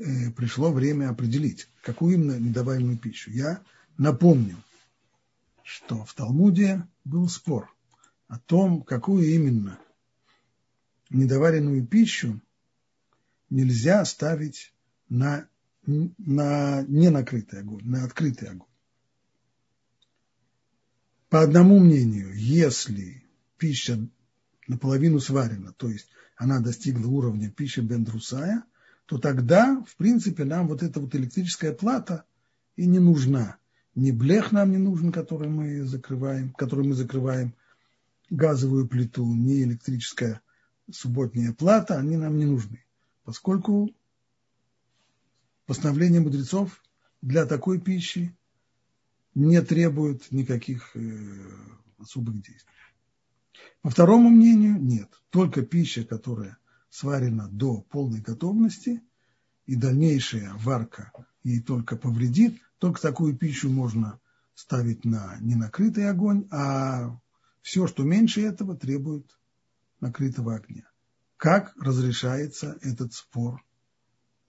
[0.00, 3.30] Э, пришло время определить, какую именно недоваримую пищу.
[3.30, 3.62] Я
[3.98, 4.56] напомню,
[5.64, 7.74] что в Талмуде был спор
[8.28, 9.78] о том, какую именно
[11.10, 12.40] недоваренную пищу
[13.50, 14.72] нельзя ставить
[15.08, 15.48] на,
[15.86, 18.68] на ненакрытый огонь, на открытый огонь.
[21.28, 23.24] По одному мнению, если
[23.56, 24.08] пища
[24.66, 28.64] наполовину сварена, то есть она достигла уровня пищи бендрусая,
[29.06, 32.24] то тогда, в принципе, нам вот эта вот электрическая плата
[32.76, 33.58] и не нужна.
[33.94, 37.54] Ни блех нам не нужен, который мы закрываем, который мы закрываем
[38.30, 40.40] газовую плиту, ни электрическая
[40.90, 42.84] субботняя плата, они нам не нужны.
[43.24, 43.90] Поскольку
[45.66, 46.82] постановление мудрецов
[47.22, 48.36] для такой пищи
[49.34, 51.00] не требует никаких э,
[51.98, 52.70] особых действий.
[53.82, 55.08] По второму мнению, нет.
[55.30, 59.02] Только пища, которая сварена до полной готовности,
[59.66, 61.12] и дальнейшая варка
[61.44, 64.18] ей только повредит, только такую пищу можно
[64.54, 67.20] ставить на ненакрытый огонь, а
[67.60, 69.38] все, что меньше этого, требует
[70.00, 70.90] накрытого огня.
[71.36, 73.62] Как разрешается этот спор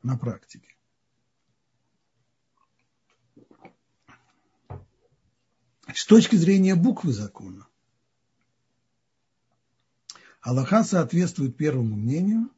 [0.01, 0.77] на практике?
[5.93, 7.67] С точки зрения буквы закона,
[10.39, 12.49] Аллаха соответствует первому мнению,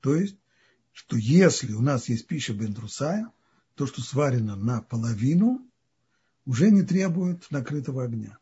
[0.00, 0.36] то есть,
[0.92, 3.32] что если у нас есть пища бендрусая,
[3.74, 5.68] то, что сварено наполовину,
[6.44, 8.38] уже не требует накрытого огня.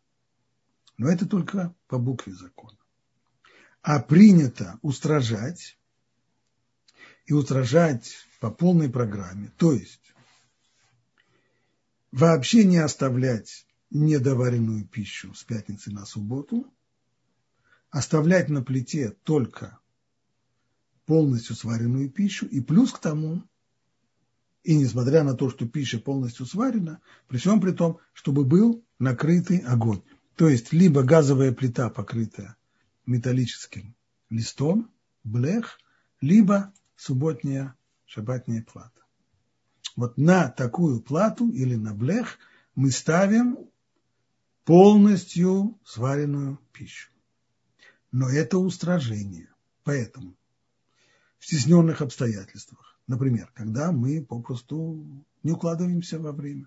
[0.99, 2.79] Но это только по букве закона.
[3.83, 5.79] А принято устражать,
[7.27, 10.12] и устражать по полной программе, то есть
[12.11, 16.73] вообще не оставлять недоваренную пищу с пятницы на субботу–
[17.92, 19.79] оставлять на плите только
[21.05, 23.42] полностью сваренную пищу, и плюс к тому,
[24.62, 29.59] и несмотря на то, что пища полностью сварена, при всем при том, чтобы был накрытый
[29.59, 30.03] огонь.
[30.37, 32.57] То есть либо газовая плита, покрытая
[33.07, 33.94] металлическим
[34.31, 34.90] листом,
[35.25, 35.79] блех,
[36.20, 37.75] либо субботняя
[38.07, 38.90] шабатняя плата.
[39.96, 42.38] Вот на такую плату или на блех
[42.75, 43.59] мы ставим
[44.64, 47.11] полностью сваренную пищу.
[48.11, 49.48] Но это устражение.
[49.85, 50.35] Поэтому
[51.38, 55.05] в стесненных обстоятельствах, например, когда мы попросту
[55.42, 56.66] не укладываемся во время,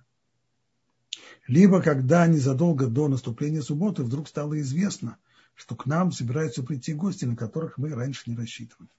[1.48, 5.18] либо когда незадолго до наступления субботы вдруг стало известно,
[5.56, 8.90] что к нам собираются прийти гости, на которых мы раньше не рассчитывали.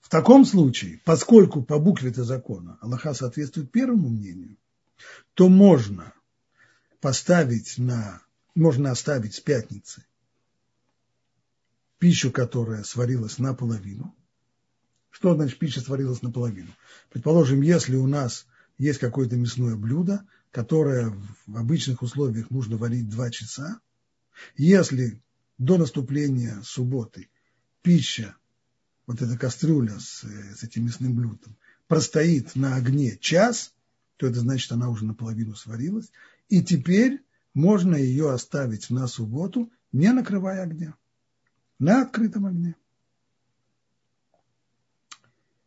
[0.00, 4.56] В таком случае, поскольку по букве этого закона Аллаха соответствует первому мнению,
[5.34, 6.12] то можно
[7.00, 8.20] поставить на,
[8.54, 10.04] можно оставить с пятницы
[11.98, 14.14] пищу, которая сварилась наполовину.
[15.16, 16.68] Что значит пища сварилась наполовину?
[17.10, 21.10] Предположим, если у нас есть какое-то мясное блюдо, которое
[21.46, 23.80] в обычных условиях нужно варить 2 часа,
[24.58, 25.22] если
[25.56, 27.30] до наступления субботы
[27.80, 28.36] пища,
[29.06, 31.56] вот эта кастрюля с, с этим мясным блюдом,
[31.88, 33.72] простоит на огне час,
[34.18, 36.12] то это значит, она уже наполовину сварилась,
[36.50, 37.22] и теперь
[37.54, 40.94] можно ее оставить на субботу, не накрывая огня
[41.78, 42.76] на открытом огне.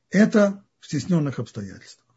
[0.10, 2.08] Это в стесненных обстоятельствах.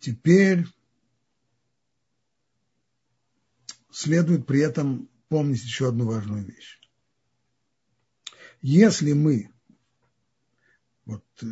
[0.00, 0.66] Теперь
[3.90, 6.78] следует при этом помнить еще одну важную вещь.
[8.60, 9.50] Если мы
[11.04, 11.46] вот, э,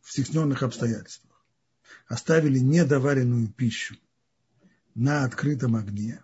[0.00, 1.46] в стесненных обстоятельствах
[2.06, 3.96] оставили недоваренную пищу
[4.94, 6.22] на открытом огне,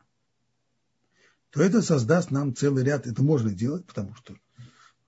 [1.56, 4.36] то это создаст нам целый ряд, это можно делать, потому что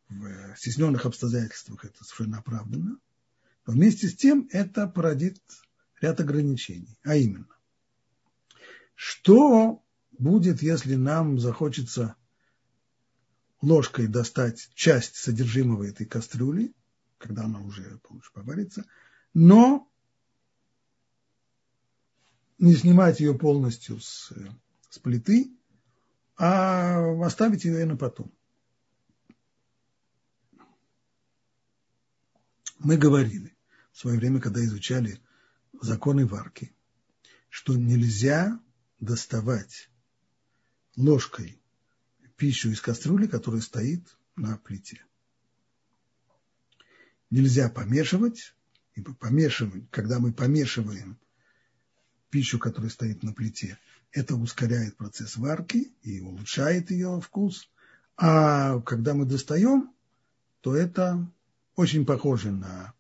[0.09, 2.99] в стесненных обстоятельствах это совершенно оправданно,
[3.67, 5.43] но вместе с тем это породит
[6.01, 7.55] ряд ограничений, а именно,
[8.95, 12.17] что будет, если нам захочется
[13.61, 16.73] ложкой достать часть содержимого этой кастрюли,
[17.19, 18.87] когда она уже получше поварится,
[19.35, 19.87] но
[22.57, 24.33] не снимать ее полностью с,
[24.89, 25.53] с плиты,
[26.39, 28.33] а оставить ее на потом.
[32.79, 33.57] Мы говорили
[33.91, 35.21] в свое время, когда изучали
[35.81, 36.73] законы варки,
[37.49, 38.61] что нельзя
[39.01, 39.91] доставать
[40.97, 41.61] ложкой
[42.37, 45.05] пищу из кастрюли, которая стоит на плите.
[47.31, 48.55] Нельзя помешивать,
[48.95, 51.19] ибо помешивать, когда мы помешиваем
[52.31, 53.77] пищу, которая стоит на плите,
[54.13, 57.71] это ускоряет процесс варки и улучшает ее вкус.
[58.17, 59.93] А когда мы достаем,
[60.61, 61.31] то это
[61.77, 62.95] очень похоже на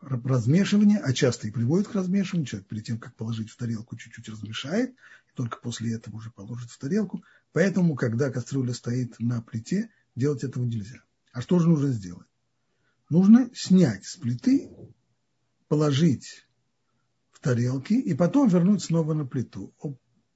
[0.00, 2.46] размешивание, а часто и приводит к размешиванию.
[2.46, 6.70] Человек перед тем, как положить в тарелку, чуть-чуть размешает, и только после этого уже положит
[6.70, 7.24] в тарелку.
[7.52, 11.02] Поэтому, когда кастрюля стоит на плите, делать этого нельзя.
[11.32, 12.28] А что же нужно сделать?
[13.08, 14.70] Нужно снять с плиты,
[15.68, 16.46] положить
[17.32, 19.74] в тарелке и потом вернуть снова на плиту.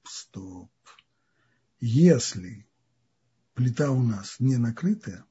[0.01, 0.71] Оп, стоп.
[1.79, 2.67] Если
[3.53, 5.25] плита у нас не накрытая,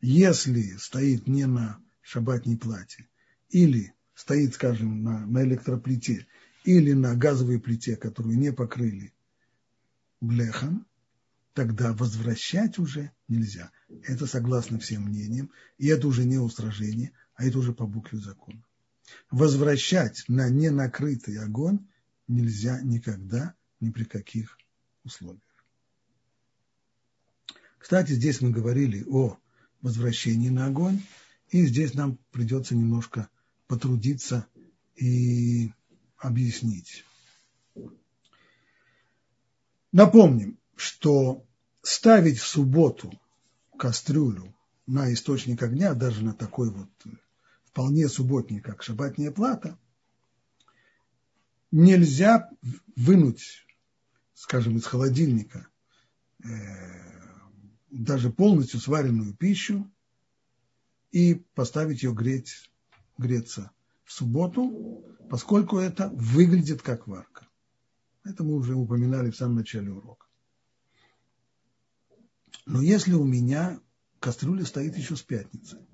[0.00, 3.08] если стоит не на шабатней плате,
[3.50, 6.26] или стоит, скажем, на, на электроплите,
[6.64, 9.12] или на газовой плите, которую не покрыли
[10.20, 10.86] блехом,
[11.52, 13.70] тогда возвращать уже нельзя.
[14.02, 18.64] Это согласно всем мнениям, и это уже не устражение, а это уже по букве закона
[19.30, 21.86] возвращать на ненакрытый огонь
[22.28, 24.58] нельзя никогда, ни при каких
[25.04, 25.42] условиях.
[27.78, 29.38] Кстати, здесь мы говорили о
[29.82, 31.02] возвращении на огонь,
[31.50, 33.28] и здесь нам придется немножко
[33.66, 34.46] потрудиться
[34.96, 35.72] и
[36.16, 37.04] объяснить.
[39.92, 41.46] Напомним, что
[41.82, 43.12] ставить в субботу
[43.78, 44.54] кастрюлю
[44.86, 46.88] на источник огня, даже на такой вот
[47.64, 49.78] вполне субботний, как шабатняя плата,
[51.74, 52.48] нельзя
[52.94, 53.66] вынуть,
[54.32, 55.66] скажем, из холодильника
[56.44, 56.48] э,
[57.90, 59.90] даже полностью сваренную пищу
[61.10, 62.70] и поставить ее греть,
[63.18, 63.72] греться
[64.04, 67.48] в субботу, поскольку это выглядит как варка.
[68.22, 70.26] Это мы уже упоминали в самом начале урока.
[72.66, 73.80] Но если у меня
[74.20, 75.84] кастрюля стоит еще с пятницы,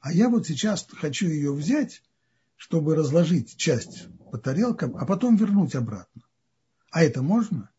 [0.00, 2.02] а я вот сейчас хочу ее взять,
[2.56, 6.22] чтобы разложить часть по тарелкам, а потом вернуть обратно.
[6.90, 7.70] А это можно?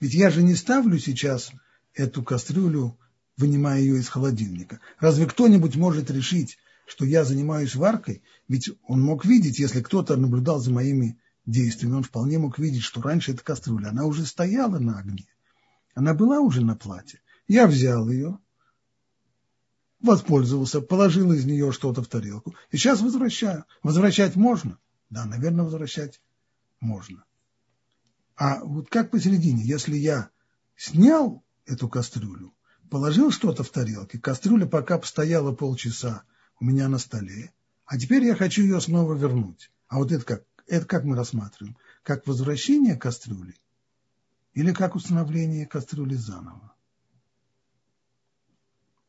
[0.00, 1.52] Ведь я же не ставлю сейчас
[1.94, 2.98] эту кастрюлю,
[3.36, 4.80] вынимая ее из холодильника.
[4.98, 8.22] Разве кто-нибудь может решить, что я занимаюсь варкой?
[8.48, 13.00] Ведь он мог видеть, если кто-то наблюдал за моими действиями, он вполне мог видеть, что
[13.02, 15.26] раньше эта кастрюля, она уже стояла на огне.
[15.94, 17.20] Она была уже на плате.
[17.48, 18.38] Я взял ее,
[20.00, 22.54] воспользовался, положил из нее что-то в тарелку.
[22.70, 23.64] И сейчас возвращаю.
[23.82, 24.78] Возвращать можно?
[25.10, 26.20] Да, наверное, возвращать
[26.80, 27.24] можно.
[28.36, 30.30] А вот как посередине, если я
[30.76, 32.54] снял эту кастрюлю,
[32.90, 36.22] положил что-то в тарелке, кастрюля пока постояла полчаса
[36.60, 37.52] у меня на столе,
[37.86, 39.70] а теперь я хочу ее снова вернуть.
[39.88, 40.44] А вот это как?
[40.66, 41.76] Это как мы рассматриваем?
[42.02, 43.54] Как возвращение кастрюли
[44.52, 46.74] или как установление кастрюли заново?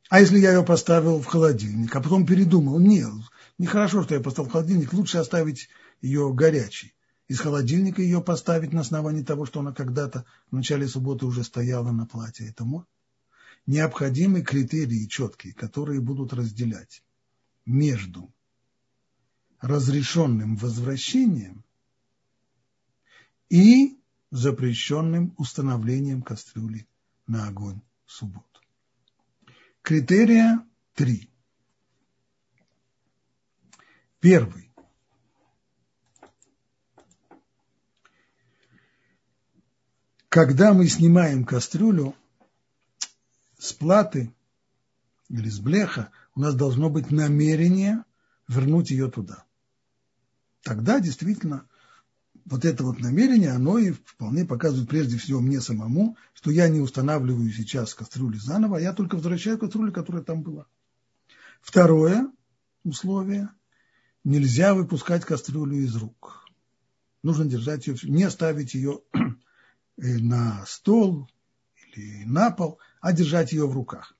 [0.09, 3.11] А если я ее поставил в холодильник, а потом передумал, нет,
[3.57, 5.67] нехорошо, что я поставил в холодильник, лучше оставить
[6.01, 6.93] ее горячей.
[7.27, 11.91] Из холодильника ее поставить на основании того, что она когда-то в начале субботы уже стояла
[11.91, 12.49] на платье.
[12.49, 12.87] Это можно?
[13.65, 17.03] Необходимы критерии четкие, которые будут разделять
[17.65, 18.31] между
[19.59, 21.65] разрешенным возвращением
[23.49, 23.99] и
[24.31, 26.87] запрещенным установлением кастрюли
[27.27, 28.61] на огонь в субботу.
[29.81, 31.29] Критерия три.
[34.19, 34.66] Первый.
[40.29, 42.13] Когда мы снимаем кастрюлю
[43.57, 44.33] с платы
[45.29, 48.03] или с блеха, у нас должно быть намерение
[48.47, 49.45] вернуть ее туда.
[50.63, 51.65] Тогда действительно
[52.45, 56.79] вот это вот намерение, оно и вполне показывает прежде всего мне самому, что я не
[56.79, 60.65] устанавливаю сейчас кастрюлю заново, а я только возвращаю кастрюлю, которая там была.
[61.61, 62.29] Второе
[62.83, 63.49] условие–
[64.23, 66.45] нельзя выпускать кастрюлю из рук.
[67.23, 69.01] Нужно держать ее, не ставить ее
[69.97, 71.29] на стол
[71.93, 74.15] или на пол, а держать ее в руках.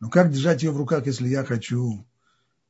[0.00, 2.06] Но как держать ее в руках, если я хочу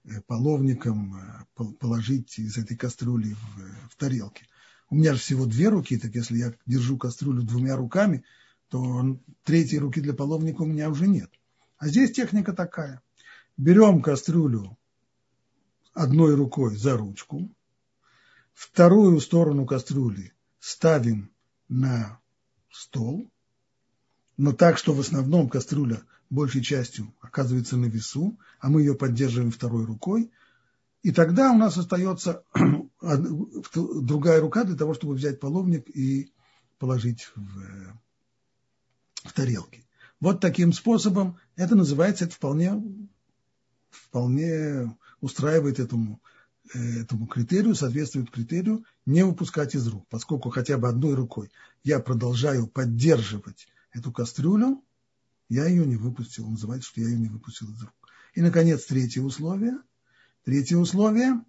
[0.04, 4.46] э, половником э, положить из этой кастрюли в, в тарелке?
[4.90, 8.24] у меня же всего две руки, так если я держу кастрюлю двумя руками,
[8.68, 11.30] то третьей руки для половника у меня уже нет.
[11.78, 13.02] А здесь техника такая.
[13.56, 14.76] Берем кастрюлю
[15.92, 17.50] одной рукой за ручку,
[18.54, 21.30] вторую сторону кастрюли ставим
[21.68, 22.20] на
[22.78, 23.28] стол,
[24.36, 29.50] но так, что в основном кастрюля большей частью оказывается на весу, а мы ее поддерживаем
[29.50, 30.30] второй рукой,
[31.02, 32.44] и тогда у нас остается
[33.74, 36.30] другая рука для того, чтобы взять половник и
[36.78, 37.96] положить в,
[39.24, 39.84] в тарелки.
[40.20, 42.80] Вот таким способом это называется, это вполне,
[43.90, 46.20] вполне устраивает этому,
[46.74, 51.50] этому критерию, соответствует критерию не выпускать из рук, поскольку хотя бы одной рукой
[51.84, 54.82] я продолжаю поддерживать эту кастрюлю,
[55.48, 57.94] я ее не выпустил, называется, что я ее не выпустил из рук.
[58.34, 59.78] И, наконец, третье условие.
[60.44, 61.44] Третье условие,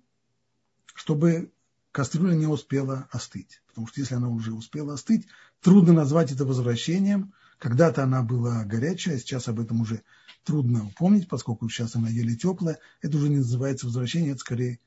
[0.93, 1.51] чтобы
[1.91, 3.61] кастрюля не успела остыть.
[3.67, 5.27] Потому что если она уже успела остыть,
[5.61, 7.33] трудно назвать это возвращением.
[7.59, 10.01] Когда-то она была горячая, сейчас об этом уже
[10.43, 12.79] трудно упомнить, поскольку сейчас она еле теплая.
[13.01, 14.79] Это уже не называется возвращение, это скорее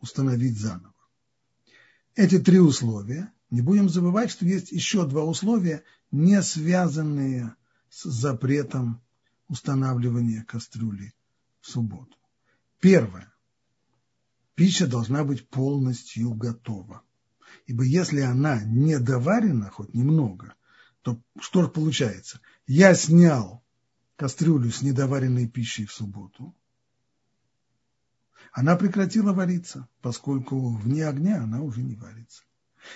[0.00, 0.94] установить заново.
[2.14, 3.32] Эти три условия.
[3.50, 5.82] Не будем забывать, что есть еще два условия,
[6.12, 7.54] не связанные
[7.88, 9.02] с запретом
[9.48, 11.12] устанавливания кастрюли
[11.60, 12.16] в субботу.
[12.78, 13.32] Первое
[14.54, 17.02] пища должна быть полностью готова.
[17.66, 20.54] Ибо если она не доварена хоть немного,
[21.02, 22.40] то что же получается?
[22.66, 23.64] Я снял
[24.16, 26.54] кастрюлю с недоваренной пищей в субботу.
[28.52, 32.42] Она прекратила вариться, поскольку вне огня она уже не варится.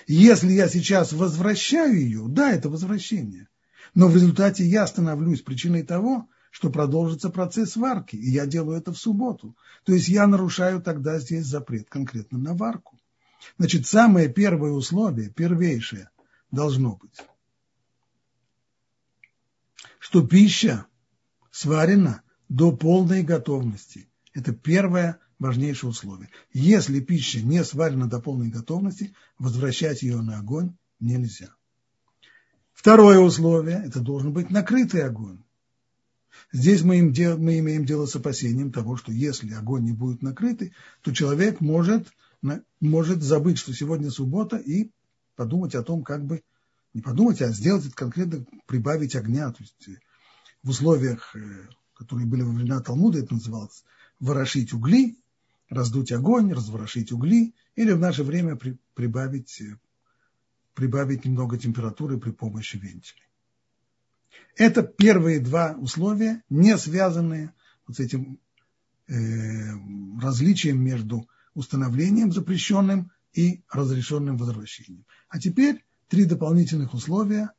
[0.07, 3.47] Если я сейчас возвращаю ее, да, это возвращение,
[3.93, 8.93] но в результате я становлюсь причиной того, что продолжится процесс варки, и я делаю это
[8.93, 9.55] в субботу.
[9.83, 12.97] То есть я нарушаю тогда здесь запрет конкретно на варку.
[13.57, 16.09] Значит, самое первое условие, первейшее,
[16.51, 17.19] должно быть,
[19.99, 20.85] что пища
[21.51, 24.09] сварена до полной готовности.
[24.33, 26.29] Это первое важнейшее условие.
[26.53, 31.49] Если пища не сварена до полной готовности, возвращать ее на огонь нельзя.
[32.73, 35.39] Второе условие– это должен быть накрытый огонь.
[36.51, 40.73] Здесь мы, им, мы имеем дело с опасением того, что если огонь не будет накрытый,
[41.01, 42.07] то человек может,
[42.79, 44.91] может забыть, что сегодня суббота, и
[45.35, 46.43] подумать о том, как бы,
[46.93, 49.51] не подумать, а сделать это конкретно, прибавить огня.
[49.51, 49.99] То есть э,
[50.63, 51.39] в условиях, э,
[51.93, 53.83] которые были во времена Талмуда, это называлось
[54.19, 55.17] ворошить угли,
[55.75, 59.77] раздуть огонь, разворошить угли, или в наше время при, прибавить, э,
[60.73, 63.21] прибавить немного температуры при помощи вентиля.
[64.55, 67.53] Это первые два условия, не связанные
[67.87, 68.39] вот с этим
[69.07, 69.13] э,
[70.21, 75.05] различием между установлением запрещенным и разрешенным возвращением.
[75.29, 77.51] А теперь три дополнительных условия,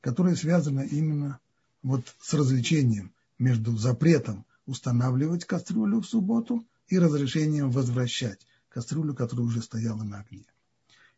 [0.00, 1.38] которое связано именно
[1.82, 9.62] вот с развлечением между запретом устанавливать кастрюлю в субботу и разрешением возвращать кастрюлю, которая уже
[9.62, 10.44] стояла на огне.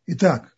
[0.07, 0.55] Итак,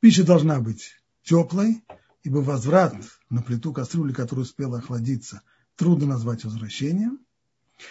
[0.00, 1.84] пища должна быть теплой,
[2.22, 2.94] ибо возврат
[3.28, 5.42] на плиту кастрюли, которая успела охладиться,
[5.76, 7.20] трудно назвать возвращением.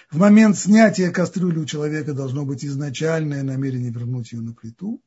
[0.09, 4.99] В момент снятия кастрюли у человека должно быть изначальное намерение вернуть ее на плиту.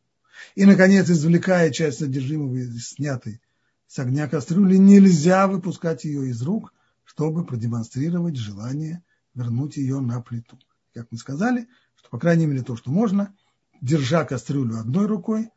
[0.55, 3.41] И, наконец, извлекая часть содержимого из снятой
[3.89, 6.73] с огня кастрюли, нельзя выпускать ее из рук,
[7.05, 9.03] чтобы продемонстрировать желание
[9.35, 10.57] вернуть ее на плиту.
[10.97, 13.37] Как мы сказали, что, по крайней мере, то, что можно,
[13.83, 15.51] держа кастрюлю одной рукой,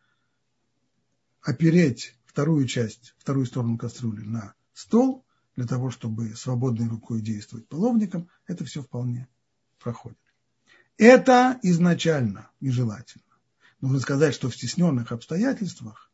[1.41, 5.25] опереть вторую часть, вторую сторону кастрюли на стол,
[5.55, 9.29] для того, чтобы свободной рукой действовать половником, это все вполне
[9.81, 10.19] проходит.
[10.97, 13.23] Это изначально нежелательно.
[13.79, 16.11] Нужно сказать, что в стесненных обстоятельствах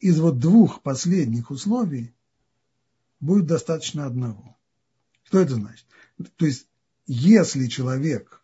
[0.00, 2.12] из вот двух последних условий
[3.20, 4.56] будет достаточно одного.
[5.22, 5.86] Что это значит?
[6.34, 6.66] То есть,
[7.06, 8.40] если человек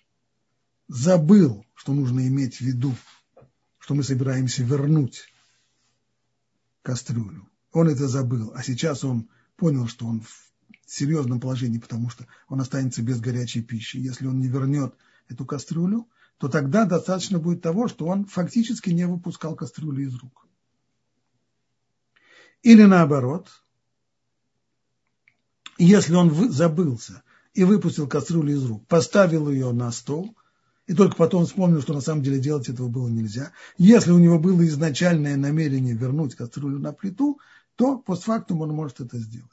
[0.91, 2.95] забыл, что нужно иметь в виду,
[3.79, 5.25] что мы собираемся вернуть
[6.83, 10.51] кастрюлю, он это забыл, а сейчас он понял, что он в
[10.87, 13.99] серьезном положении, потому что он останется без горячей пищи.
[13.99, 14.93] Если он не вернет
[15.29, 20.49] эту кастрюлю, то тогда достаточно будет того, что он фактически не выпускал кастрюлю из рук.
[22.63, 23.49] Или наоборот,
[25.79, 27.23] если он забылся
[27.55, 30.35] и выпустил кастрюлю из рук, поставил ее на стол,
[30.91, 33.53] и только потом вспомнил, что на самом деле делать этого было нельзя.
[33.79, 37.39] Если у него было изначальное намерение вернуть кастрюлю на плиту,
[37.77, 39.53] то постфактум он может это сделать.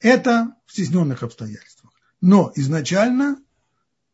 [0.00, 1.92] Это в стесненных обстоятельствах.
[2.22, 3.36] Но изначально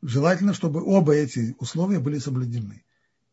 [0.03, 2.83] желательно, чтобы оба эти условия были соблюдены.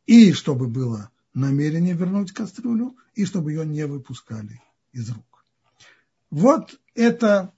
[0.06, 5.44] И чтобы было намерение вернуть кастрюлю, и чтобы ее не выпускали из рук.
[6.30, 7.54] Вот это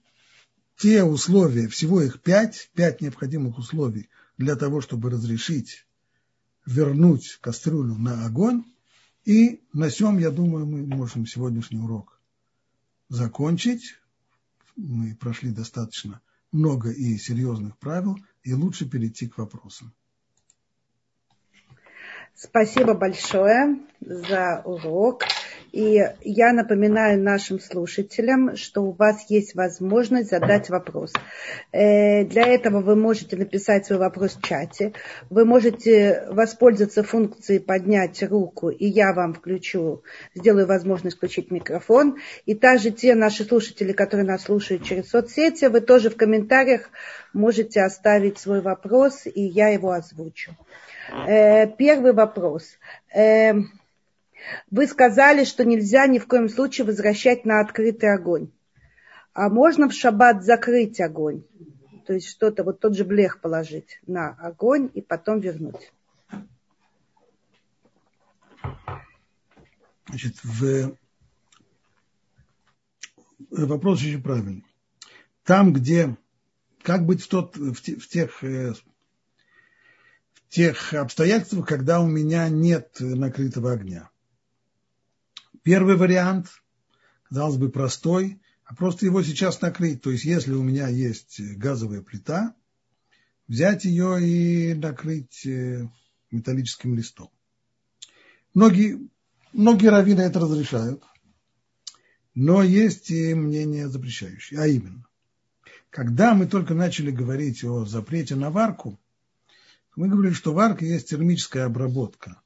[0.78, 4.08] те условия, всего их пять, пять необходимых условий
[4.38, 5.86] для того, чтобы разрешить
[6.64, 8.64] вернуть кастрюлю на огонь.
[9.24, 12.20] И на всем, я думаю, мы можем сегодняшний урок
[13.08, 13.96] закончить.
[14.76, 16.20] Мы прошли достаточно
[16.52, 19.92] много и серьезных правил, и лучше перейти к вопросам.
[22.34, 25.24] Спасибо большое за урок.
[25.72, 31.12] И я напоминаю нашим слушателям, что у вас есть возможность задать вопрос.
[31.72, 34.94] Э, для этого вы можете написать свой вопрос в чате.
[35.30, 40.02] Вы можете воспользоваться функцией поднять руку, и я вам включу,
[40.34, 42.16] сделаю возможность включить микрофон.
[42.46, 46.88] И также те наши слушатели, которые нас слушают через соцсети, вы тоже в комментариях
[47.32, 50.56] можете оставить свой вопрос, и я его озвучу.
[51.26, 52.64] Э, первый вопрос.
[54.70, 58.50] Вы сказали, что нельзя ни в коем случае возвращать на открытый огонь.
[59.32, 61.44] А можно в шаббат закрыть огонь?
[62.06, 65.92] То есть что-то, вот тот же блех положить на огонь и потом вернуть.
[70.08, 70.96] Значит, в...
[73.50, 74.64] вопрос очень правильный.
[75.44, 76.16] Там, где,
[76.82, 83.72] как быть в, тот, в, тех, э, в тех обстоятельствах, когда у меня нет накрытого
[83.72, 84.10] огня.
[85.68, 86.62] Первый вариант,
[87.24, 90.00] казалось бы, простой, а просто его сейчас накрыть.
[90.00, 92.54] То есть, если у меня есть газовая плита,
[93.48, 95.86] взять ее и накрыть э,
[96.30, 97.28] металлическим листом.
[98.54, 99.10] Многие,
[99.52, 101.04] многие раввины это разрешают,
[102.34, 104.58] но есть и мнение запрещающее.
[104.60, 105.06] А именно,
[105.90, 108.98] когда мы только начали говорить о запрете на варку,
[109.96, 112.40] мы говорили, что варка есть термическая обработка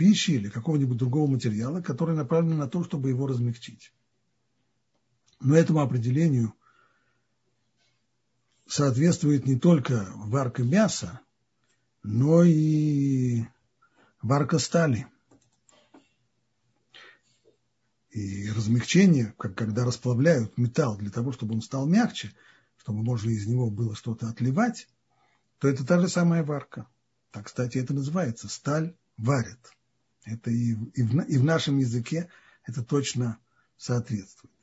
[0.00, 3.92] пищи или какого-нибудь другого материала, который направлен на то, чтобы его размягчить.
[5.40, 6.54] Но этому определению
[8.66, 11.20] соответствует не только варка мяса,
[12.02, 13.44] но и
[14.22, 15.06] варка стали.
[18.08, 22.32] И размягчение, как когда расплавляют металл для того, чтобы он стал мягче,
[22.78, 24.88] чтобы можно из него было что-то отливать,
[25.58, 26.86] то это та же самая варка.
[27.32, 29.60] Так, кстати, это называется сталь варят.
[30.24, 32.28] Это и, и, в, и в нашем языке
[32.64, 33.38] это точно
[33.76, 34.54] соответствует.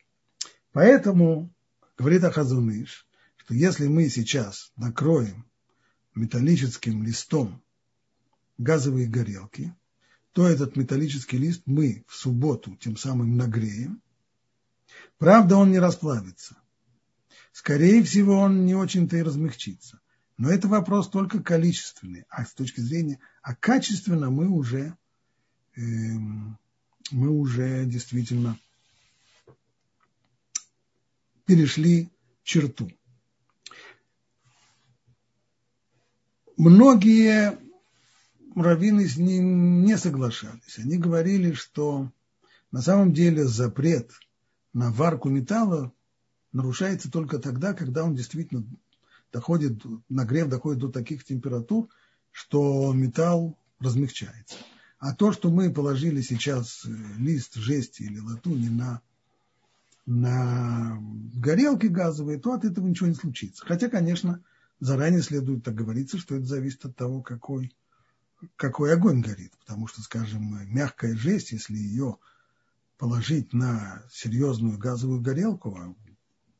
[0.71, 1.53] Поэтому,
[1.97, 5.45] говорит Ахазуныш, что если мы сейчас накроем
[6.13, 7.63] металлическим листом
[8.57, 9.73] газовые горелки,
[10.33, 14.01] то этот металлический лист мы в субботу тем самым нагреем.
[15.17, 16.57] Правда, он не расплавится.
[17.51, 19.99] Скорее всего, он не очень-то и размягчится.
[20.37, 22.25] Но это вопрос только количественный.
[22.29, 24.95] А с точки зрения, а качественно мы уже
[25.77, 28.59] мы уже действительно
[31.45, 32.09] перешли
[32.43, 32.91] черту.
[36.57, 37.57] Многие
[38.55, 40.79] раввины с ним не соглашались.
[40.79, 42.11] Они говорили, что
[42.71, 44.11] на самом деле запрет
[44.73, 45.93] на варку металла
[46.51, 48.65] нарушается только тогда, когда он действительно
[49.31, 51.89] доходит, нагрев доходит до таких температур,
[52.31, 54.57] что металл размягчается.
[54.99, 56.89] А то, что мы положили сейчас э,
[57.19, 59.01] лист жести или латуни на,
[60.07, 60.97] на
[61.35, 63.63] горелки газовые, то от этого ничего не случится.
[63.65, 64.41] Хотя, конечно,
[64.79, 67.75] заранее следует так говориться, что это зависит от того, какой,
[68.55, 69.53] какой огонь горит.
[69.59, 72.17] Потому что, скажем, мягкая жесть, если ее
[72.97, 75.93] положить на серьезную газовую горелку, а,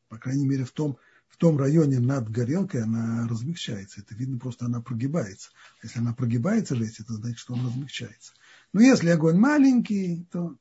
[0.08, 0.96] по крайней мере в том,
[1.28, 4.00] в том районе над горелкой она размягчается.
[4.00, 5.50] Это видно, просто она прогибается.
[5.82, 8.32] Если она прогибается жесть, это значит, что он размягчается.
[8.72, 10.56] Но если огонь маленький, то...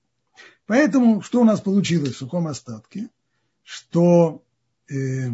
[0.66, 3.10] Поэтому что у нас получилось в сухом остатке?
[3.64, 4.44] Что
[4.90, 5.30] э,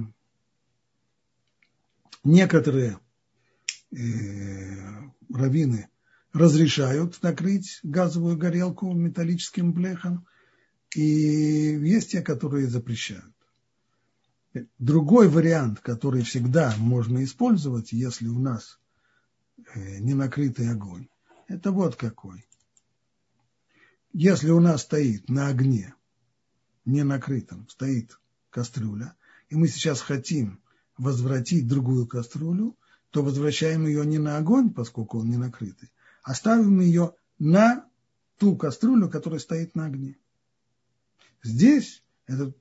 [2.24, 3.00] некоторые
[3.92, 3.98] э,
[5.30, 5.90] раввины
[6.32, 10.26] разрешают накрыть газовую горелку металлическим блехом,
[10.96, 13.33] и есть те, которые запрещают.
[14.78, 18.80] Другой вариант, который всегда можно использовать, если у нас
[19.74, 21.08] э, не накрытый огонь,
[21.48, 22.48] это вот какой.
[24.12, 25.96] Если у нас стоит на огне,
[26.86, 28.20] не накрытом, стоит
[28.52, 29.16] кастрюля,
[29.50, 30.62] и мы сейчас хотим
[30.98, 32.78] возвратить другую кастрюлю,
[33.10, 35.92] то возвращаем ее не на огонь, поскольку он не накрытый,
[36.22, 37.88] а ставим ее на
[38.38, 40.18] ту кастрюлю, которая стоит на огне.
[41.42, 42.54] Здесь это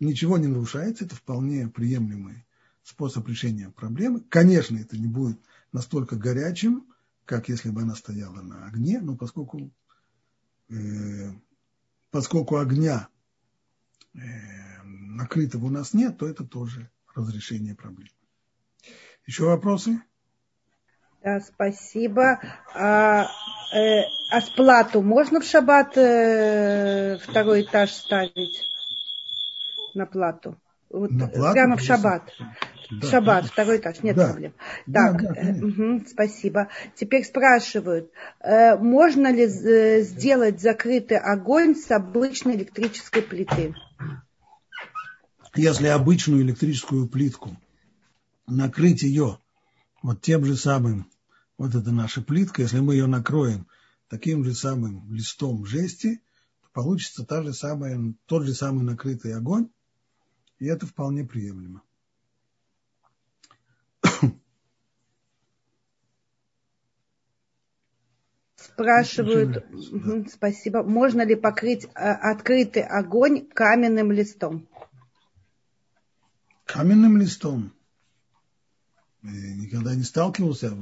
[0.00, 2.46] ничего не нарушается, это вполне приемлемый
[2.82, 4.20] способ решения проблемы.
[4.20, 5.38] Конечно, это не будет
[5.72, 6.86] настолько горячим,
[7.24, 9.70] как если бы она стояла на огне, но поскольку,
[10.68, 11.30] э,
[12.10, 13.08] поскольку огня
[14.14, 14.18] э,
[14.82, 18.10] накрытого у нас нет, то это тоже разрешение проблемы.
[19.26, 20.02] Еще вопросы?
[21.22, 22.40] Да, спасибо.
[22.74, 23.26] А,
[23.74, 28.70] э, а сплату можно в шаббат э, второй этаж ставить?
[29.94, 30.56] На плату.
[30.90, 32.30] Вот на плату прямо в шаббат.
[32.90, 33.52] Да, шаббат, конечно.
[33.52, 34.26] второй этаж, нет да.
[34.26, 34.52] проблем.
[34.92, 36.68] Так, да, да, угу, спасибо.
[36.96, 38.10] Теперь спрашивают,
[38.40, 43.74] э, можно ли э, сделать закрытый огонь с обычной электрической плиты?
[45.54, 47.56] Если обычную электрическую плитку
[48.48, 49.38] накрыть ее
[50.02, 51.08] вот тем же самым,
[51.56, 53.68] вот это наша плитка, если мы ее накроем
[54.08, 56.22] таким же самым листом жести,
[56.62, 59.68] то получится та же самая, тот же самый накрытый огонь,
[60.60, 61.82] и это вполне приемлемо.
[68.56, 70.24] Спрашивают, да.
[70.30, 74.68] спасибо, можно ли покрыть а, открытый огонь каменным листом?
[76.66, 77.74] Каменным листом?
[79.22, 80.74] Никогда не сталкивался.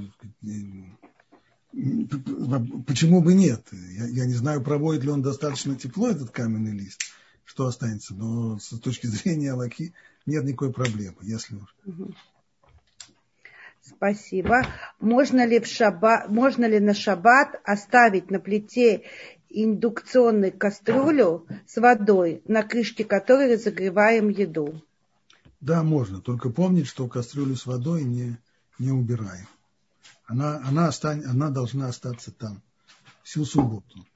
[2.86, 3.66] Почему бы нет?
[3.72, 7.00] Я, я не знаю, проводит ли он достаточно тепло, этот каменный лист
[7.48, 8.14] что останется.
[8.14, 9.94] Но с точки зрения Аллахи
[10.26, 11.74] нет никакой проблемы, если уж.
[13.80, 14.66] Спасибо.
[15.00, 19.04] Можно ли, в шаба, можно ли на шаббат оставить на плите
[19.48, 24.82] индукционную кастрюлю с водой, на крышке которой разогреваем еду?
[25.62, 26.20] Да, можно.
[26.20, 28.36] Только помнить, что кастрюлю с водой не,
[28.78, 29.46] не убираем.
[30.26, 32.60] Она, она, остань, она должна остаться там
[33.22, 34.06] всю субботу.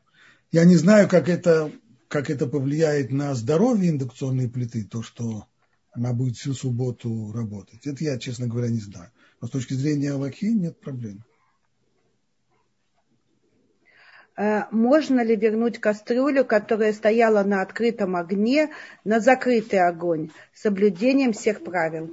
[0.50, 1.72] Я не знаю, как это
[2.12, 5.46] как это повлияет на здоровье индукционной плиты, то, что
[5.92, 7.86] она будет всю субботу работать.
[7.86, 9.10] Это я, честно говоря, не знаю.
[9.40, 11.24] Но с точки зрения Аллахи нет проблем.
[14.36, 18.68] Э, можно ли вернуть кастрюлю, которая стояла на открытом огне,
[19.04, 22.12] на закрытый огонь, с соблюдением всех правил?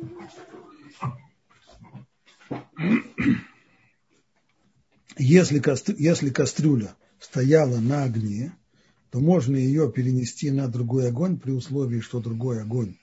[5.17, 8.53] Если, кастрю, если кастрюля стояла на огне,
[9.11, 12.97] то можно ее перенести на другой огонь при условии, что другой огонь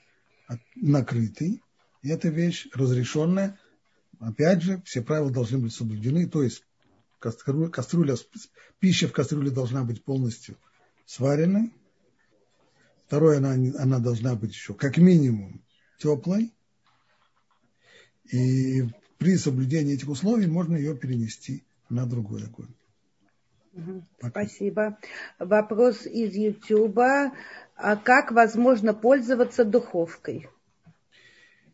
[0.75, 1.61] накрытый.
[2.01, 3.59] И эта вещь разрешенная.
[4.19, 6.27] Опять же, все правила должны быть соблюдены.
[6.27, 6.63] То есть
[7.19, 8.15] кастрюля, кастрюля,
[8.79, 10.57] пища в кастрюле должна быть полностью
[11.05, 11.73] сваренной.
[13.07, 15.61] Второе, она, она должна быть еще как минимум
[15.99, 16.53] теплой.
[18.31, 18.83] И
[19.17, 22.73] при соблюдении этих условий можно ее перенести на другой огонь.
[24.19, 24.97] Спасибо.
[25.39, 27.31] Вопрос из Ютуба.
[27.75, 30.47] А как возможно пользоваться духовкой?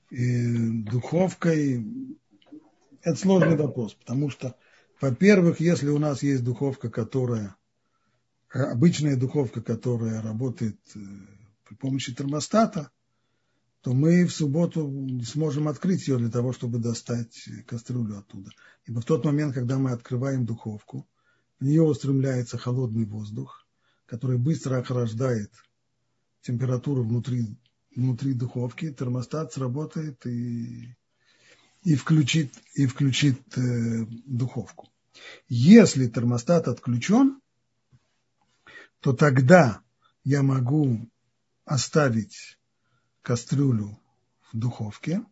[0.09, 1.85] И духовкой
[3.01, 4.55] это сложный вопрос, потому что,
[5.01, 7.55] во-первых, если у нас есть духовка, которая
[8.49, 10.99] обычная духовка, которая работает э,
[11.67, 12.91] при помощи термостата,
[13.81, 18.51] то мы в субботу не сможем открыть ее для того, чтобы достать кастрюлю оттуда.
[18.85, 21.05] Ибо в тот момент, когда мы открываем духовку,
[21.63, 23.65] в нее устремляется холодный воздух,
[24.05, 25.49] который быстро охлаждает
[26.41, 27.55] температуру внутри,
[27.95, 30.93] внутри духовки, термостат сработает и,
[31.83, 34.89] и включит, и включит э, духовку.
[35.47, 37.39] Если термостат отключен,
[38.99, 39.81] то тогда
[40.25, 41.09] я могу
[41.63, 42.59] оставить
[43.21, 43.97] кастрюлю
[44.51, 45.23] в духовке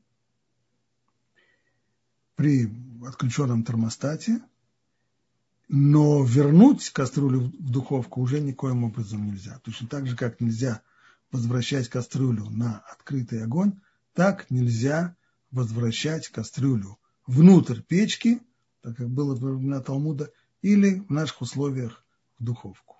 [2.36, 2.72] при
[3.06, 4.42] отключенном термостате,
[5.74, 9.58] но вернуть кастрюлю в духовку уже никоим образом нельзя.
[9.64, 10.82] Точно так же, как нельзя
[11.32, 13.80] возвращать кастрюлю на открытый огонь,
[14.14, 15.16] так нельзя
[15.50, 18.42] возвращать кастрюлю внутрь печки,
[18.82, 20.30] так как было во времена Талмуда,
[20.62, 22.04] или в наших условиях
[22.38, 22.98] в духовку.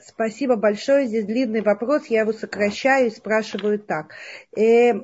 [0.00, 1.06] Спасибо большое.
[1.06, 2.06] Здесь длинный вопрос.
[2.06, 4.14] Я его сокращаю и спрашиваю так.
[4.56, 4.94] Э,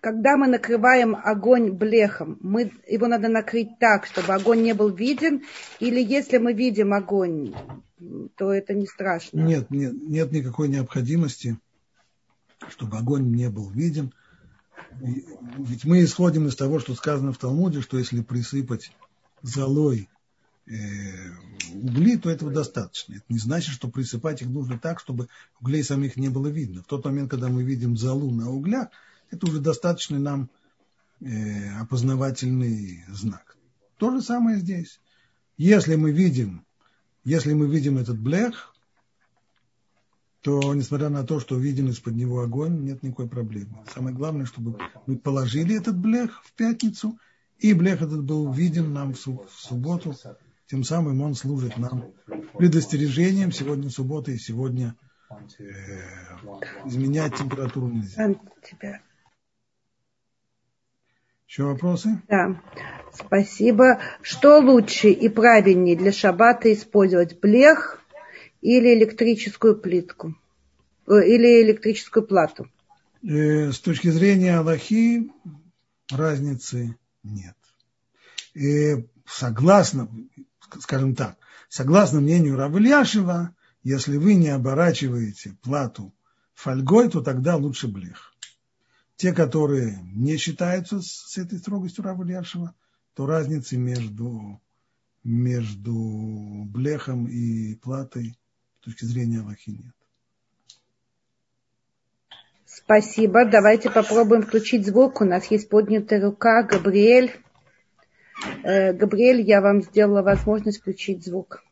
[0.00, 5.42] когда мы накрываем огонь блехом, мы, его надо накрыть так, чтобы огонь не был виден,
[5.80, 7.54] или если мы видим огонь,
[8.36, 9.40] то это не страшно?
[9.40, 11.58] Нет, нет, нет никакой необходимости,
[12.68, 14.12] чтобы огонь не был виден.
[15.00, 18.92] Ведь мы исходим из того, что сказано в Талмуде, что если присыпать
[19.40, 20.08] золой
[20.66, 20.72] э,
[21.74, 23.14] угли, то этого достаточно.
[23.14, 25.28] Это не значит, что присыпать их нужно так, чтобы
[25.60, 26.82] углей самих не было видно.
[26.82, 28.88] В тот момент, когда мы видим золу на углях,
[29.32, 30.50] это уже достаточный нам
[31.20, 33.56] э, опознавательный знак.
[33.96, 35.00] То же самое здесь.
[35.56, 36.64] Если мы видим,
[37.24, 38.74] если мы видим этот блех,
[40.42, 43.84] то, несмотря на то, что виден из-под него огонь, нет никакой проблемы.
[43.94, 44.76] Самое главное, чтобы
[45.06, 47.16] мы положили этот блех в пятницу,
[47.58, 50.14] и блех этот был виден нам в субботу.
[50.66, 52.06] Тем самым он служит нам
[52.58, 53.52] предостережением.
[53.52, 54.96] Сегодня суббота и сегодня
[55.58, 55.64] э,
[56.86, 58.34] изменять температуру нельзя.
[61.52, 62.22] Еще вопросы?
[62.28, 62.58] Да,
[63.12, 64.00] спасибо.
[64.22, 68.00] Что лучше и правильнее для шаббата использовать, блех
[68.62, 70.34] или электрическую плитку?
[71.06, 72.70] Э, или электрическую плату?
[73.22, 75.30] Э, с точки зрения Аллахи
[76.10, 77.56] разницы нет.
[78.54, 80.08] И согласно,
[80.80, 81.36] скажем так,
[81.68, 86.14] согласно мнению Равильяшева, если вы не оборачиваете плату
[86.54, 88.31] фольгой, то тогда лучше блех.
[89.22, 92.74] Те, которые не считаются с этой строгостью Равильяшева,
[93.14, 94.60] то разницы между,
[95.22, 95.94] между
[96.66, 98.36] блехом и платой
[98.80, 99.94] с точки зрения Аллахи нет.
[102.66, 103.44] Спасибо.
[103.44, 105.20] Давайте попробуем включить звук.
[105.20, 106.64] У нас есть поднятая рука.
[106.64, 107.30] Габриэль.
[108.64, 111.62] Э, Габриэль, я вам сделала возможность включить звук.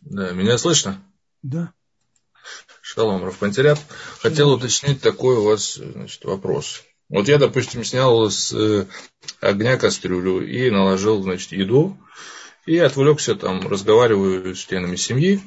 [0.00, 1.04] Да, меня слышно?
[1.44, 1.72] Да.
[2.80, 3.78] Шалом, Рафпантерят.
[4.20, 6.82] Хотел уточнить такой у вас значит, вопрос.
[7.08, 8.86] Вот я, допустим, снял с э,
[9.40, 11.98] огня кастрюлю и наложил, значит, еду,
[12.66, 15.40] и отвлекся там, разговариваю с членами семьи.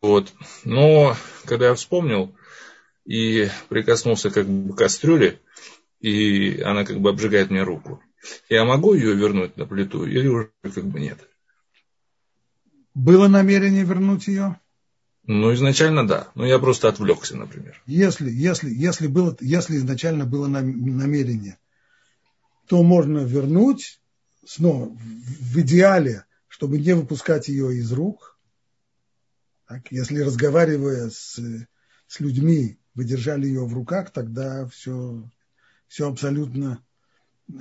[0.00, 0.32] Вот.
[0.64, 2.34] Но когда я вспомнил
[3.04, 5.40] и прикоснулся как бы к кастрюле,
[6.00, 8.02] и она как бы обжигает мне руку,
[8.48, 11.18] я могу ее вернуть на плиту или уже как бы нет?
[12.94, 14.58] Было намерение вернуть ее?
[15.26, 16.28] Ну, изначально да.
[16.34, 17.82] Но я просто отвлекся, например.
[17.86, 21.58] Если, если, если, было, если изначально было намерение,
[22.66, 24.00] то можно вернуть
[24.44, 28.38] снова в идеале, чтобы не выпускать ее из рук.
[29.68, 31.40] Так, если разговаривая с,
[32.06, 35.28] с людьми, вы держали ее в руках, тогда все,
[35.88, 36.80] все абсолютно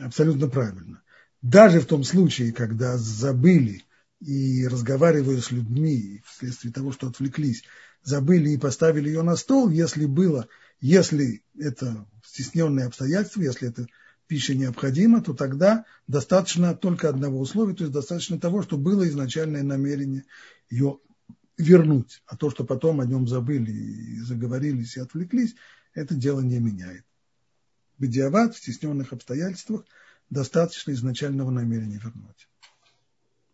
[0.01, 1.01] абсолютно правильно.
[1.41, 3.83] Даже в том случае, когда забыли
[4.25, 7.63] и разговаривая с людьми, вследствие того, что отвлеклись,
[8.01, 10.47] забыли и поставили ее на стол, если было,
[10.81, 13.87] если это стесненные обстоятельства, если это
[14.25, 19.61] пища необходима, то тогда достаточно только одного условия, то есть достаточно того, что было изначальное
[19.61, 20.23] намерение
[20.71, 20.97] ее
[21.59, 25.55] вернуть, а то, что потом о нем забыли и заговорились и отвлеклись,
[25.93, 27.05] это дело не меняет.
[27.99, 29.85] Бедиават в стесненных обстоятельствах
[30.31, 32.49] достаточно изначального намерения вернуть.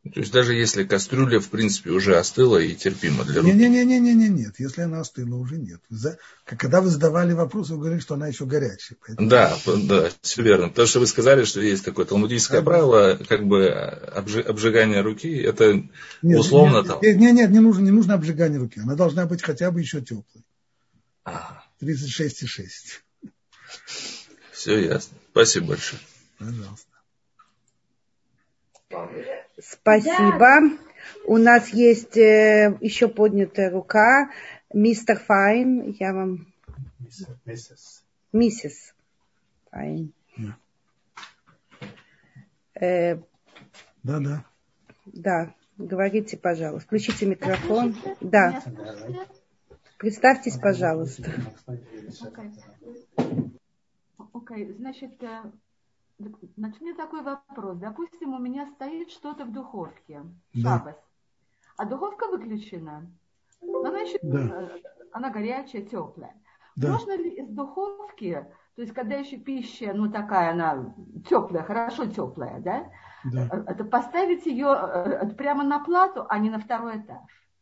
[0.04, 3.54] То есть даже если кастрюля, в принципе, уже остыла и терпима для руки?
[3.54, 4.56] Не-не-не, нет.
[4.58, 5.80] Если она остыла, уже нет.
[5.89, 6.18] За...
[6.43, 8.97] Когда вы задавали вопрос, вы говорили, что она еще горячая.
[9.06, 9.30] Поэтому...
[9.30, 9.56] Да,
[9.88, 10.70] да, все верно.
[10.70, 15.84] Потому что вы сказали, что есть такое талмудическое да, правило, как бы обжигание руки, это
[16.24, 16.99] нет, условно нет, там...
[17.04, 18.80] Нет, нет, нет, не нужно, не нужно обжигание руки.
[18.80, 20.43] Она должна быть хотя бы еще теплой.
[21.26, 21.64] Ага.
[21.80, 23.30] 36,6.
[24.52, 25.16] Все ясно.
[25.32, 26.02] Спасибо большое.
[26.39, 26.88] Пожалуйста.
[29.62, 30.78] Спасибо.
[31.26, 34.32] У нас есть э, еще поднятая рука.
[34.74, 36.47] Мистер Файн, я вам...
[37.45, 38.03] Миссис.
[38.32, 38.93] Миссис
[39.70, 40.14] Файн.
[42.74, 43.18] Э,
[44.03, 44.45] Да, да.
[45.05, 46.88] да, говорите, пожалуйста.
[46.88, 47.95] Включите микрофон.
[48.22, 48.64] Да.
[49.97, 51.32] Представьтесь, пожалуйста.
[54.34, 55.22] Окей, значит,
[56.28, 57.78] э, начни такой вопрос.
[57.78, 60.22] Допустим, у меня стоит что-то в духовке,
[60.53, 60.78] Да.
[60.80, 60.95] шабас,
[61.78, 63.11] а духовка выключена.
[63.61, 64.39] Но Она еще, Да.
[64.39, 64.80] э,
[65.11, 66.36] она горячая, теплая.
[66.76, 66.91] Да.
[66.93, 68.45] Можно ли из духовки,
[68.76, 70.95] то есть когда еще пища, ну такая она
[71.30, 72.89] теплая, хорошо теплая, да,
[73.26, 73.47] да.
[73.51, 77.22] э, это поставить ее э, прямо на плату, а не на второй этаж?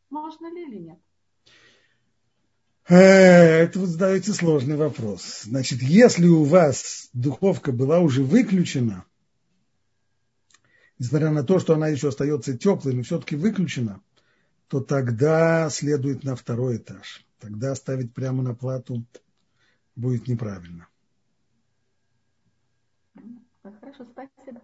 [0.10, 1.00] Можно ли или нет?
[2.90, 5.44] Э, Это вы задаете сложный вопрос.
[5.44, 9.06] Значит, если у вас духовка была уже выключена,
[10.98, 14.02] несмотря на то, что она еще остается теплой, но все-таки выключена,
[14.68, 17.24] то тогда следует на второй этаж.
[17.40, 19.06] Тогда ставить прямо на плату
[19.96, 20.88] будет неправильно.
[23.62, 24.62] Хорошо, спасибо.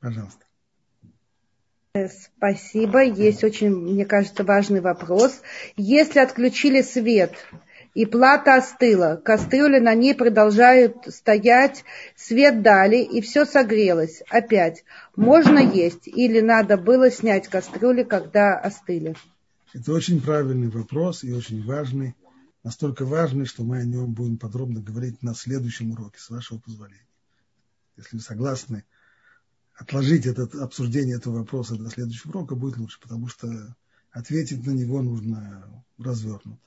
[0.00, 0.46] Пожалуйста.
[1.94, 3.04] Спасибо.
[3.04, 5.40] Есть очень, мне кажется, важный вопрос.
[5.76, 7.32] Если отключили свет
[7.94, 11.84] и плата остыла, кастрюля на ней продолжает стоять,
[12.16, 14.22] свет дали и все согрелось.
[14.28, 14.84] Опять,
[15.14, 19.14] можно есть или надо было снять кастрюли, когда остыли?
[19.72, 22.16] Это очень правильный вопрос и очень важный.
[22.64, 27.06] Настолько важный, что мы о нем будем подробно говорить на следующем уроке, с вашего позволения.
[27.96, 28.82] Если вы согласны
[29.76, 33.48] отложить это обсуждение этого вопроса до следующего урока, будет лучше, потому что
[34.12, 36.58] ответить на него нужно развернуто.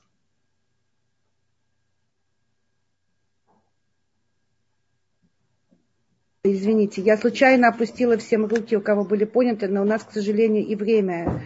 [6.44, 10.64] Извините, я случайно опустила всем руки, у кого были поняты, но у нас, к сожалению,
[10.66, 11.42] и время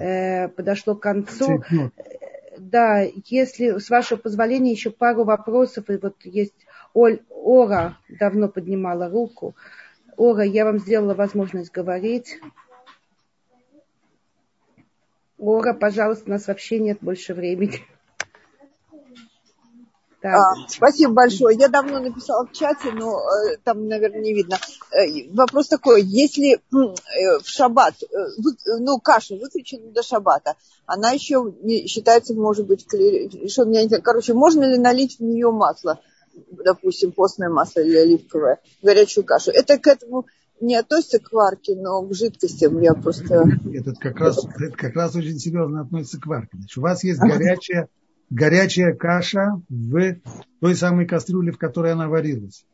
[0.00, 1.62] э, подошло к концу.
[2.58, 5.90] Да, если, с вашего позволения, еще пару вопросов.
[5.90, 6.54] И вот есть
[6.94, 9.54] Оль, Ора давно поднимала руку.
[10.16, 12.38] Ора, я вам сделала возможность говорить.
[15.38, 17.82] Ора, пожалуйста, у нас вообще нет больше времени.
[20.22, 21.56] А, спасибо большое.
[21.56, 24.56] Я давно написала в чате, но э, там, наверное, не видно.
[24.90, 28.06] Э, вопрос такой, если э, в шаббат, э,
[28.38, 30.54] вы- ну, каша выключена до шаббата,
[30.86, 33.66] она еще не считается, может быть, кле- что,
[34.02, 36.00] короче, можно ли налить в нее масло,
[36.64, 39.50] допустим, постное масло или оливковое, горячую кашу?
[39.50, 40.26] Это к этому
[40.60, 43.44] не относится к варке, но к жидкостям я просто...
[43.72, 46.56] Этот как раз, это как раз очень серьезно относится к варке.
[46.56, 47.88] Значит, у вас есть горячая,
[48.30, 50.16] горячая каша в
[50.60, 52.64] той самой кастрюле, в которой она варилась.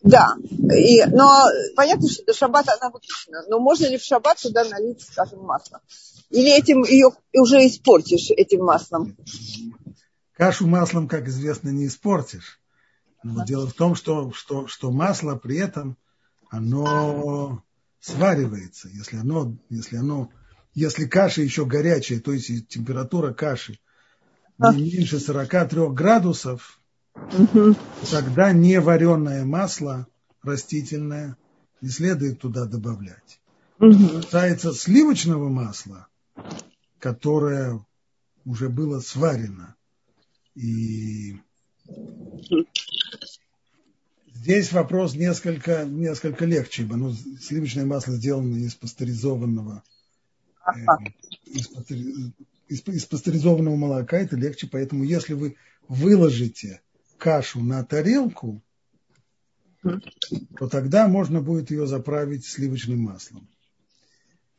[0.00, 0.36] Да,
[0.72, 1.44] и, но
[1.74, 3.42] понятно, что до шаббата она выключена.
[3.48, 5.80] Но можно ли в шаббат туда налить, скажем, масло?
[6.30, 9.16] Или этим ее уже испортишь этим маслом?
[10.34, 12.57] Кашу маслом, как известно, не испортишь.
[13.34, 15.96] Но дело в том, что, что, что масло при этом,
[16.50, 17.62] оно
[18.00, 18.88] сваривается.
[18.88, 20.30] Если оно, если оно,
[20.74, 23.78] если каша еще горячая, то есть температура каши
[24.58, 26.80] не меньше 43 градусов,
[28.10, 30.06] тогда не вареное масло
[30.42, 31.36] растительное
[31.80, 33.40] не следует туда добавлять.
[33.78, 34.22] Мгм.
[34.22, 36.08] Касается сливочного масла,
[36.98, 37.84] которое
[38.44, 39.76] уже было сварено.
[40.54, 41.36] И
[44.48, 49.82] здесь вопрос несколько, несколько легче, ибо ну, сливочное масло сделано из пастеризованного,
[50.66, 50.70] э,
[51.44, 52.32] из, пастери-
[52.68, 56.80] из- из пастеризованного молока, это легче, поэтому если вы выложите
[57.18, 58.62] кашу на тарелку,
[59.82, 63.46] то тогда можно будет ее заправить сливочным маслом.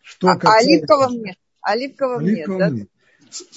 [0.04, 1.38] Что А, а касается- оливковым нет?
[1.62, 2.70] Оливковым нет, Оливковым да?
[2.70, 2.90] нет.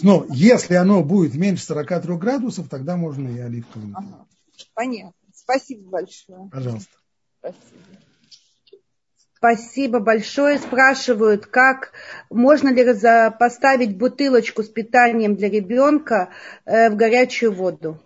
[0.02, 3.94] Но если оно будет меньше 43 градусов, тогда можно и оливковым.
[3.96, 4.26] Ага.
[4.74, 5.12] Понятно.
[5.42, 6.48] Спасибо большое.
[6.50, 6.96] Пожалуйста.
[7.38, 7.82] Спасибо.
[9.42, 10.58] Спасибо большое.
[10.60, 11.90] Спрашивают, как
[12.30, 12.84] можно ли
[13.40, 16.28] поставить бутылочку с питанием для ребенка
[16.64, 17.98] э, в горячую воду?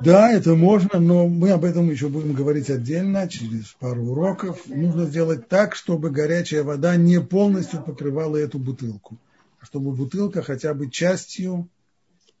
[0.00, 4.66] Да, это можно, но мы об этом еще будем говорить отдельно, через пару уроков.
[4.66, 9.18] Нужно сделать так, чтобы горячая вода не полностью покрывала эту бутылку,
[9.60, 11.68] а чтобы бутылка хотя бы частью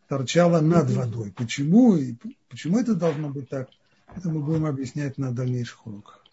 [0.08, 1.32] торчала над водой.
[1.36, 2.14] Почему, и
[2.48, 3.68] почему это должно быть так,
[4.14, 6.24] это мы будем объяснять на дальнейших уроках.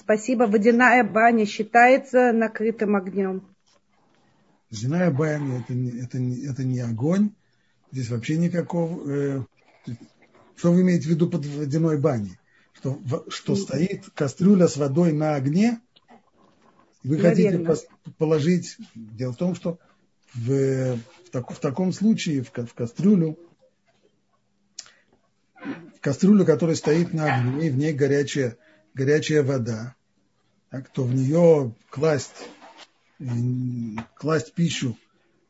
[0.00, 0.44] Спасибо.
[0.44, 3.42] Водяная баня считается накрытым огнем.
[4.70, 7.30] Водяная баня это не, это, не, это не огонь.
[7.90, 9.10] Здесь вообще никакого.
[9.10, 9.42] э,
[10.56, 12.38] что вы имеете в виду под водяной баней?
[12.74, 15.80] Что, что стоит кастрюля с водой на огне,
[17.02, 17.74] вы хотите Наверное.
[17.74, 18.76] пос- положить.
[18.94, 19.78] Дело в том, что
[20.34, 23.38] в, в, так, в таком случае в, в кастрюлю,
[25.56, 28.56] в кастрюлю, которая стоит на огне, в ней горячая,
[28.94, 29.94] горячая вода,
[30.70, 32.48] так, то в нее класть,
[34.16, 34.96] класть пищу,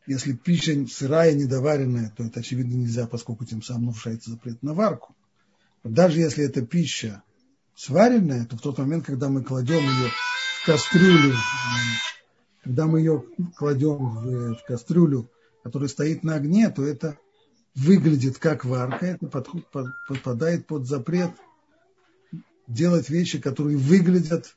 [0.07, 5.14] если пища сырая, недоваренная, то это очевидно нельзя, поскольку тем самым нарушается запрет на варку.
[5.85, 7.22] Даже если это пища
[7.76, 10.11] сваренная, то в тот момент, когда мы кладем ее
[10.61, 11.35] в кастрюлю,
[12.62, 13.24] когда мы ее
[13.56, 15.28] кладем в, в кастрюлю,
[15.62, 17.18] которая стоит на огне, то это
[17.74, 21.32] выглядит как варка, это под, под, подпадает под запрет
[22.66, 24.56] делать вещи, которые выглядят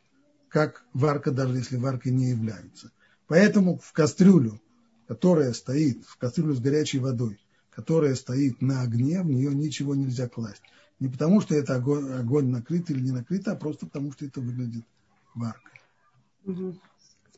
[0.50, 2.92] как варка, даже если варкой не являются.
[3.28, 4.62] Поэтому в кастрюлю,
[5.08, 7.40] которая стоит, в кастрюлю с горячей водой,
[7.72, 10.62] которая стоит на огне, в нее ничего нельзя класть.
[11.00, 14.40] Не потому, что это огонь, огонь накрыт или не накрыт, а просто потому, что это
[14.40, 14.86] выглядит
[15.34, 15.82] варкой.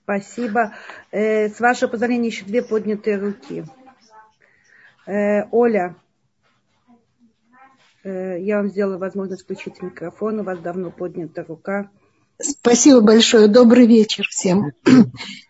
[0.07, 0.73] Спасибо.
[1.11, 3.65] Э, с вашего позволения еще две поднятые руки.
[5.05, 5.97] Э, Оля,
[8.05, 10.39] э, я вам сделала возможность включить микрофон.
[10.39, 11.89] У вас давно поднята рука.
[12.39, 13.49] Спасибо большое.
[13.49, 14.71] Добрый вечер всем.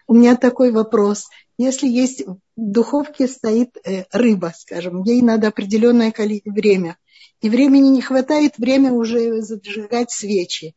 [0.08, 1.30] У меня такой вопрос.
[1.60, 3.78] Если есть в духовке стоит
[4.12, 6.12] рыба, скажем, ей надо определенное
[6.46, 6.98] время,
[7.42, 10.74] и времени не хватает, время уже зажигать свечи.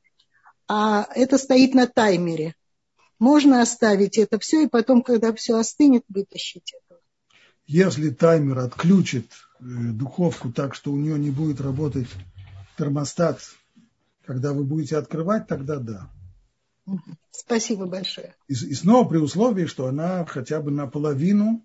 [0.68, 2.54] А это стоит на таймере.
[3.20, 6.98] Можно оставить это все, и потом, когда все остынет, вытащить это.
[7.66, 12.08] Если таймер отключит э, духовку так, что у нее не будет работать
[12.76, 13.38] термостат,
[14.24, 16.10] когда вы будете открывать, тогда да.
[17.30, 18.34] Спасибо большое.
[18.48, 21.62] И, и снова при условии, что она хотя бы наполовину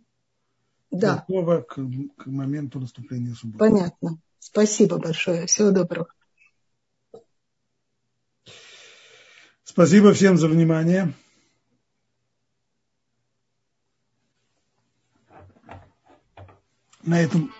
[0.92, 1.26] да.
[1.26, 1.76] готова к,
[2.18, 3.60] к моменту наступления субботы.
[3.60, 4.20] Понятно.
[4.40, 5.48] Спасибо большое.
[5.48, 6.08] Всего доброго.
[9.64, 11.14] Спасибо всем за внимание.
[17.06, 17.54] На этом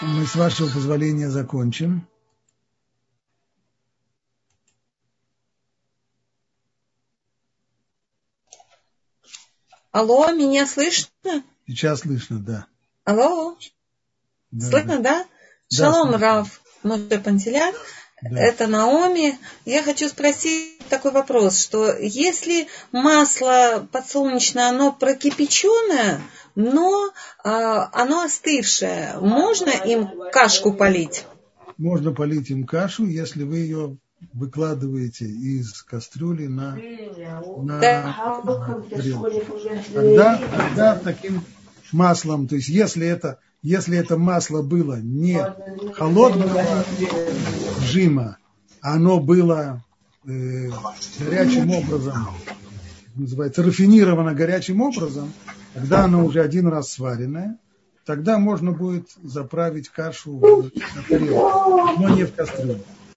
[0.00, 2.08] мы, с вашего позволения, закончим.
[9.92, 11.44] Алло, меня слышно?
[11.66, 12.66] Сейчас слышно, да.
[13.04, 13.58] Алло.
[14.50, 15.24] Да, Слышно, да?
[15.24, 15.26] да?
[15.76, 17.74] Шалом, да, Рав, Моше Пантеляк.
[18.22, 18.38] Да.
[18.38, 19.38] Это Наоми.
[19.64, 26.20] Я хочу спросить такой вопрос, что если масло подсолнечное, оно прокипяченное,
[26.54, 27.12] но
[27.42, 31.24] а, оно остывшее, можно им кашку полить?
[31.78, 33.96] Можно полить им кашу, если вы ее
[34.34, 36.76] выкладываете из кастрюли на,
[37.56, 38.16] на да.
[39.94, 41.42] Тогда, тогда таким
[41.90, 45.38] маслом, то есть если это если это масло было не
[45.94, 46.84] холодного
[47.80, 48.38] режима,
[48.80, 49.82] оно было
[50.24, 50.70] э,
[51.18, 52.28] горячим образом,
[53.14, 55.32] называется, рафинировано горячим образом,
[55.74, 57.58] тогда оно уже один раз сваренное,
[58.06, 60.70] тогда можно будет заправить кашу в
[61.08, 62.80] тарелку, но не в кастрюлю.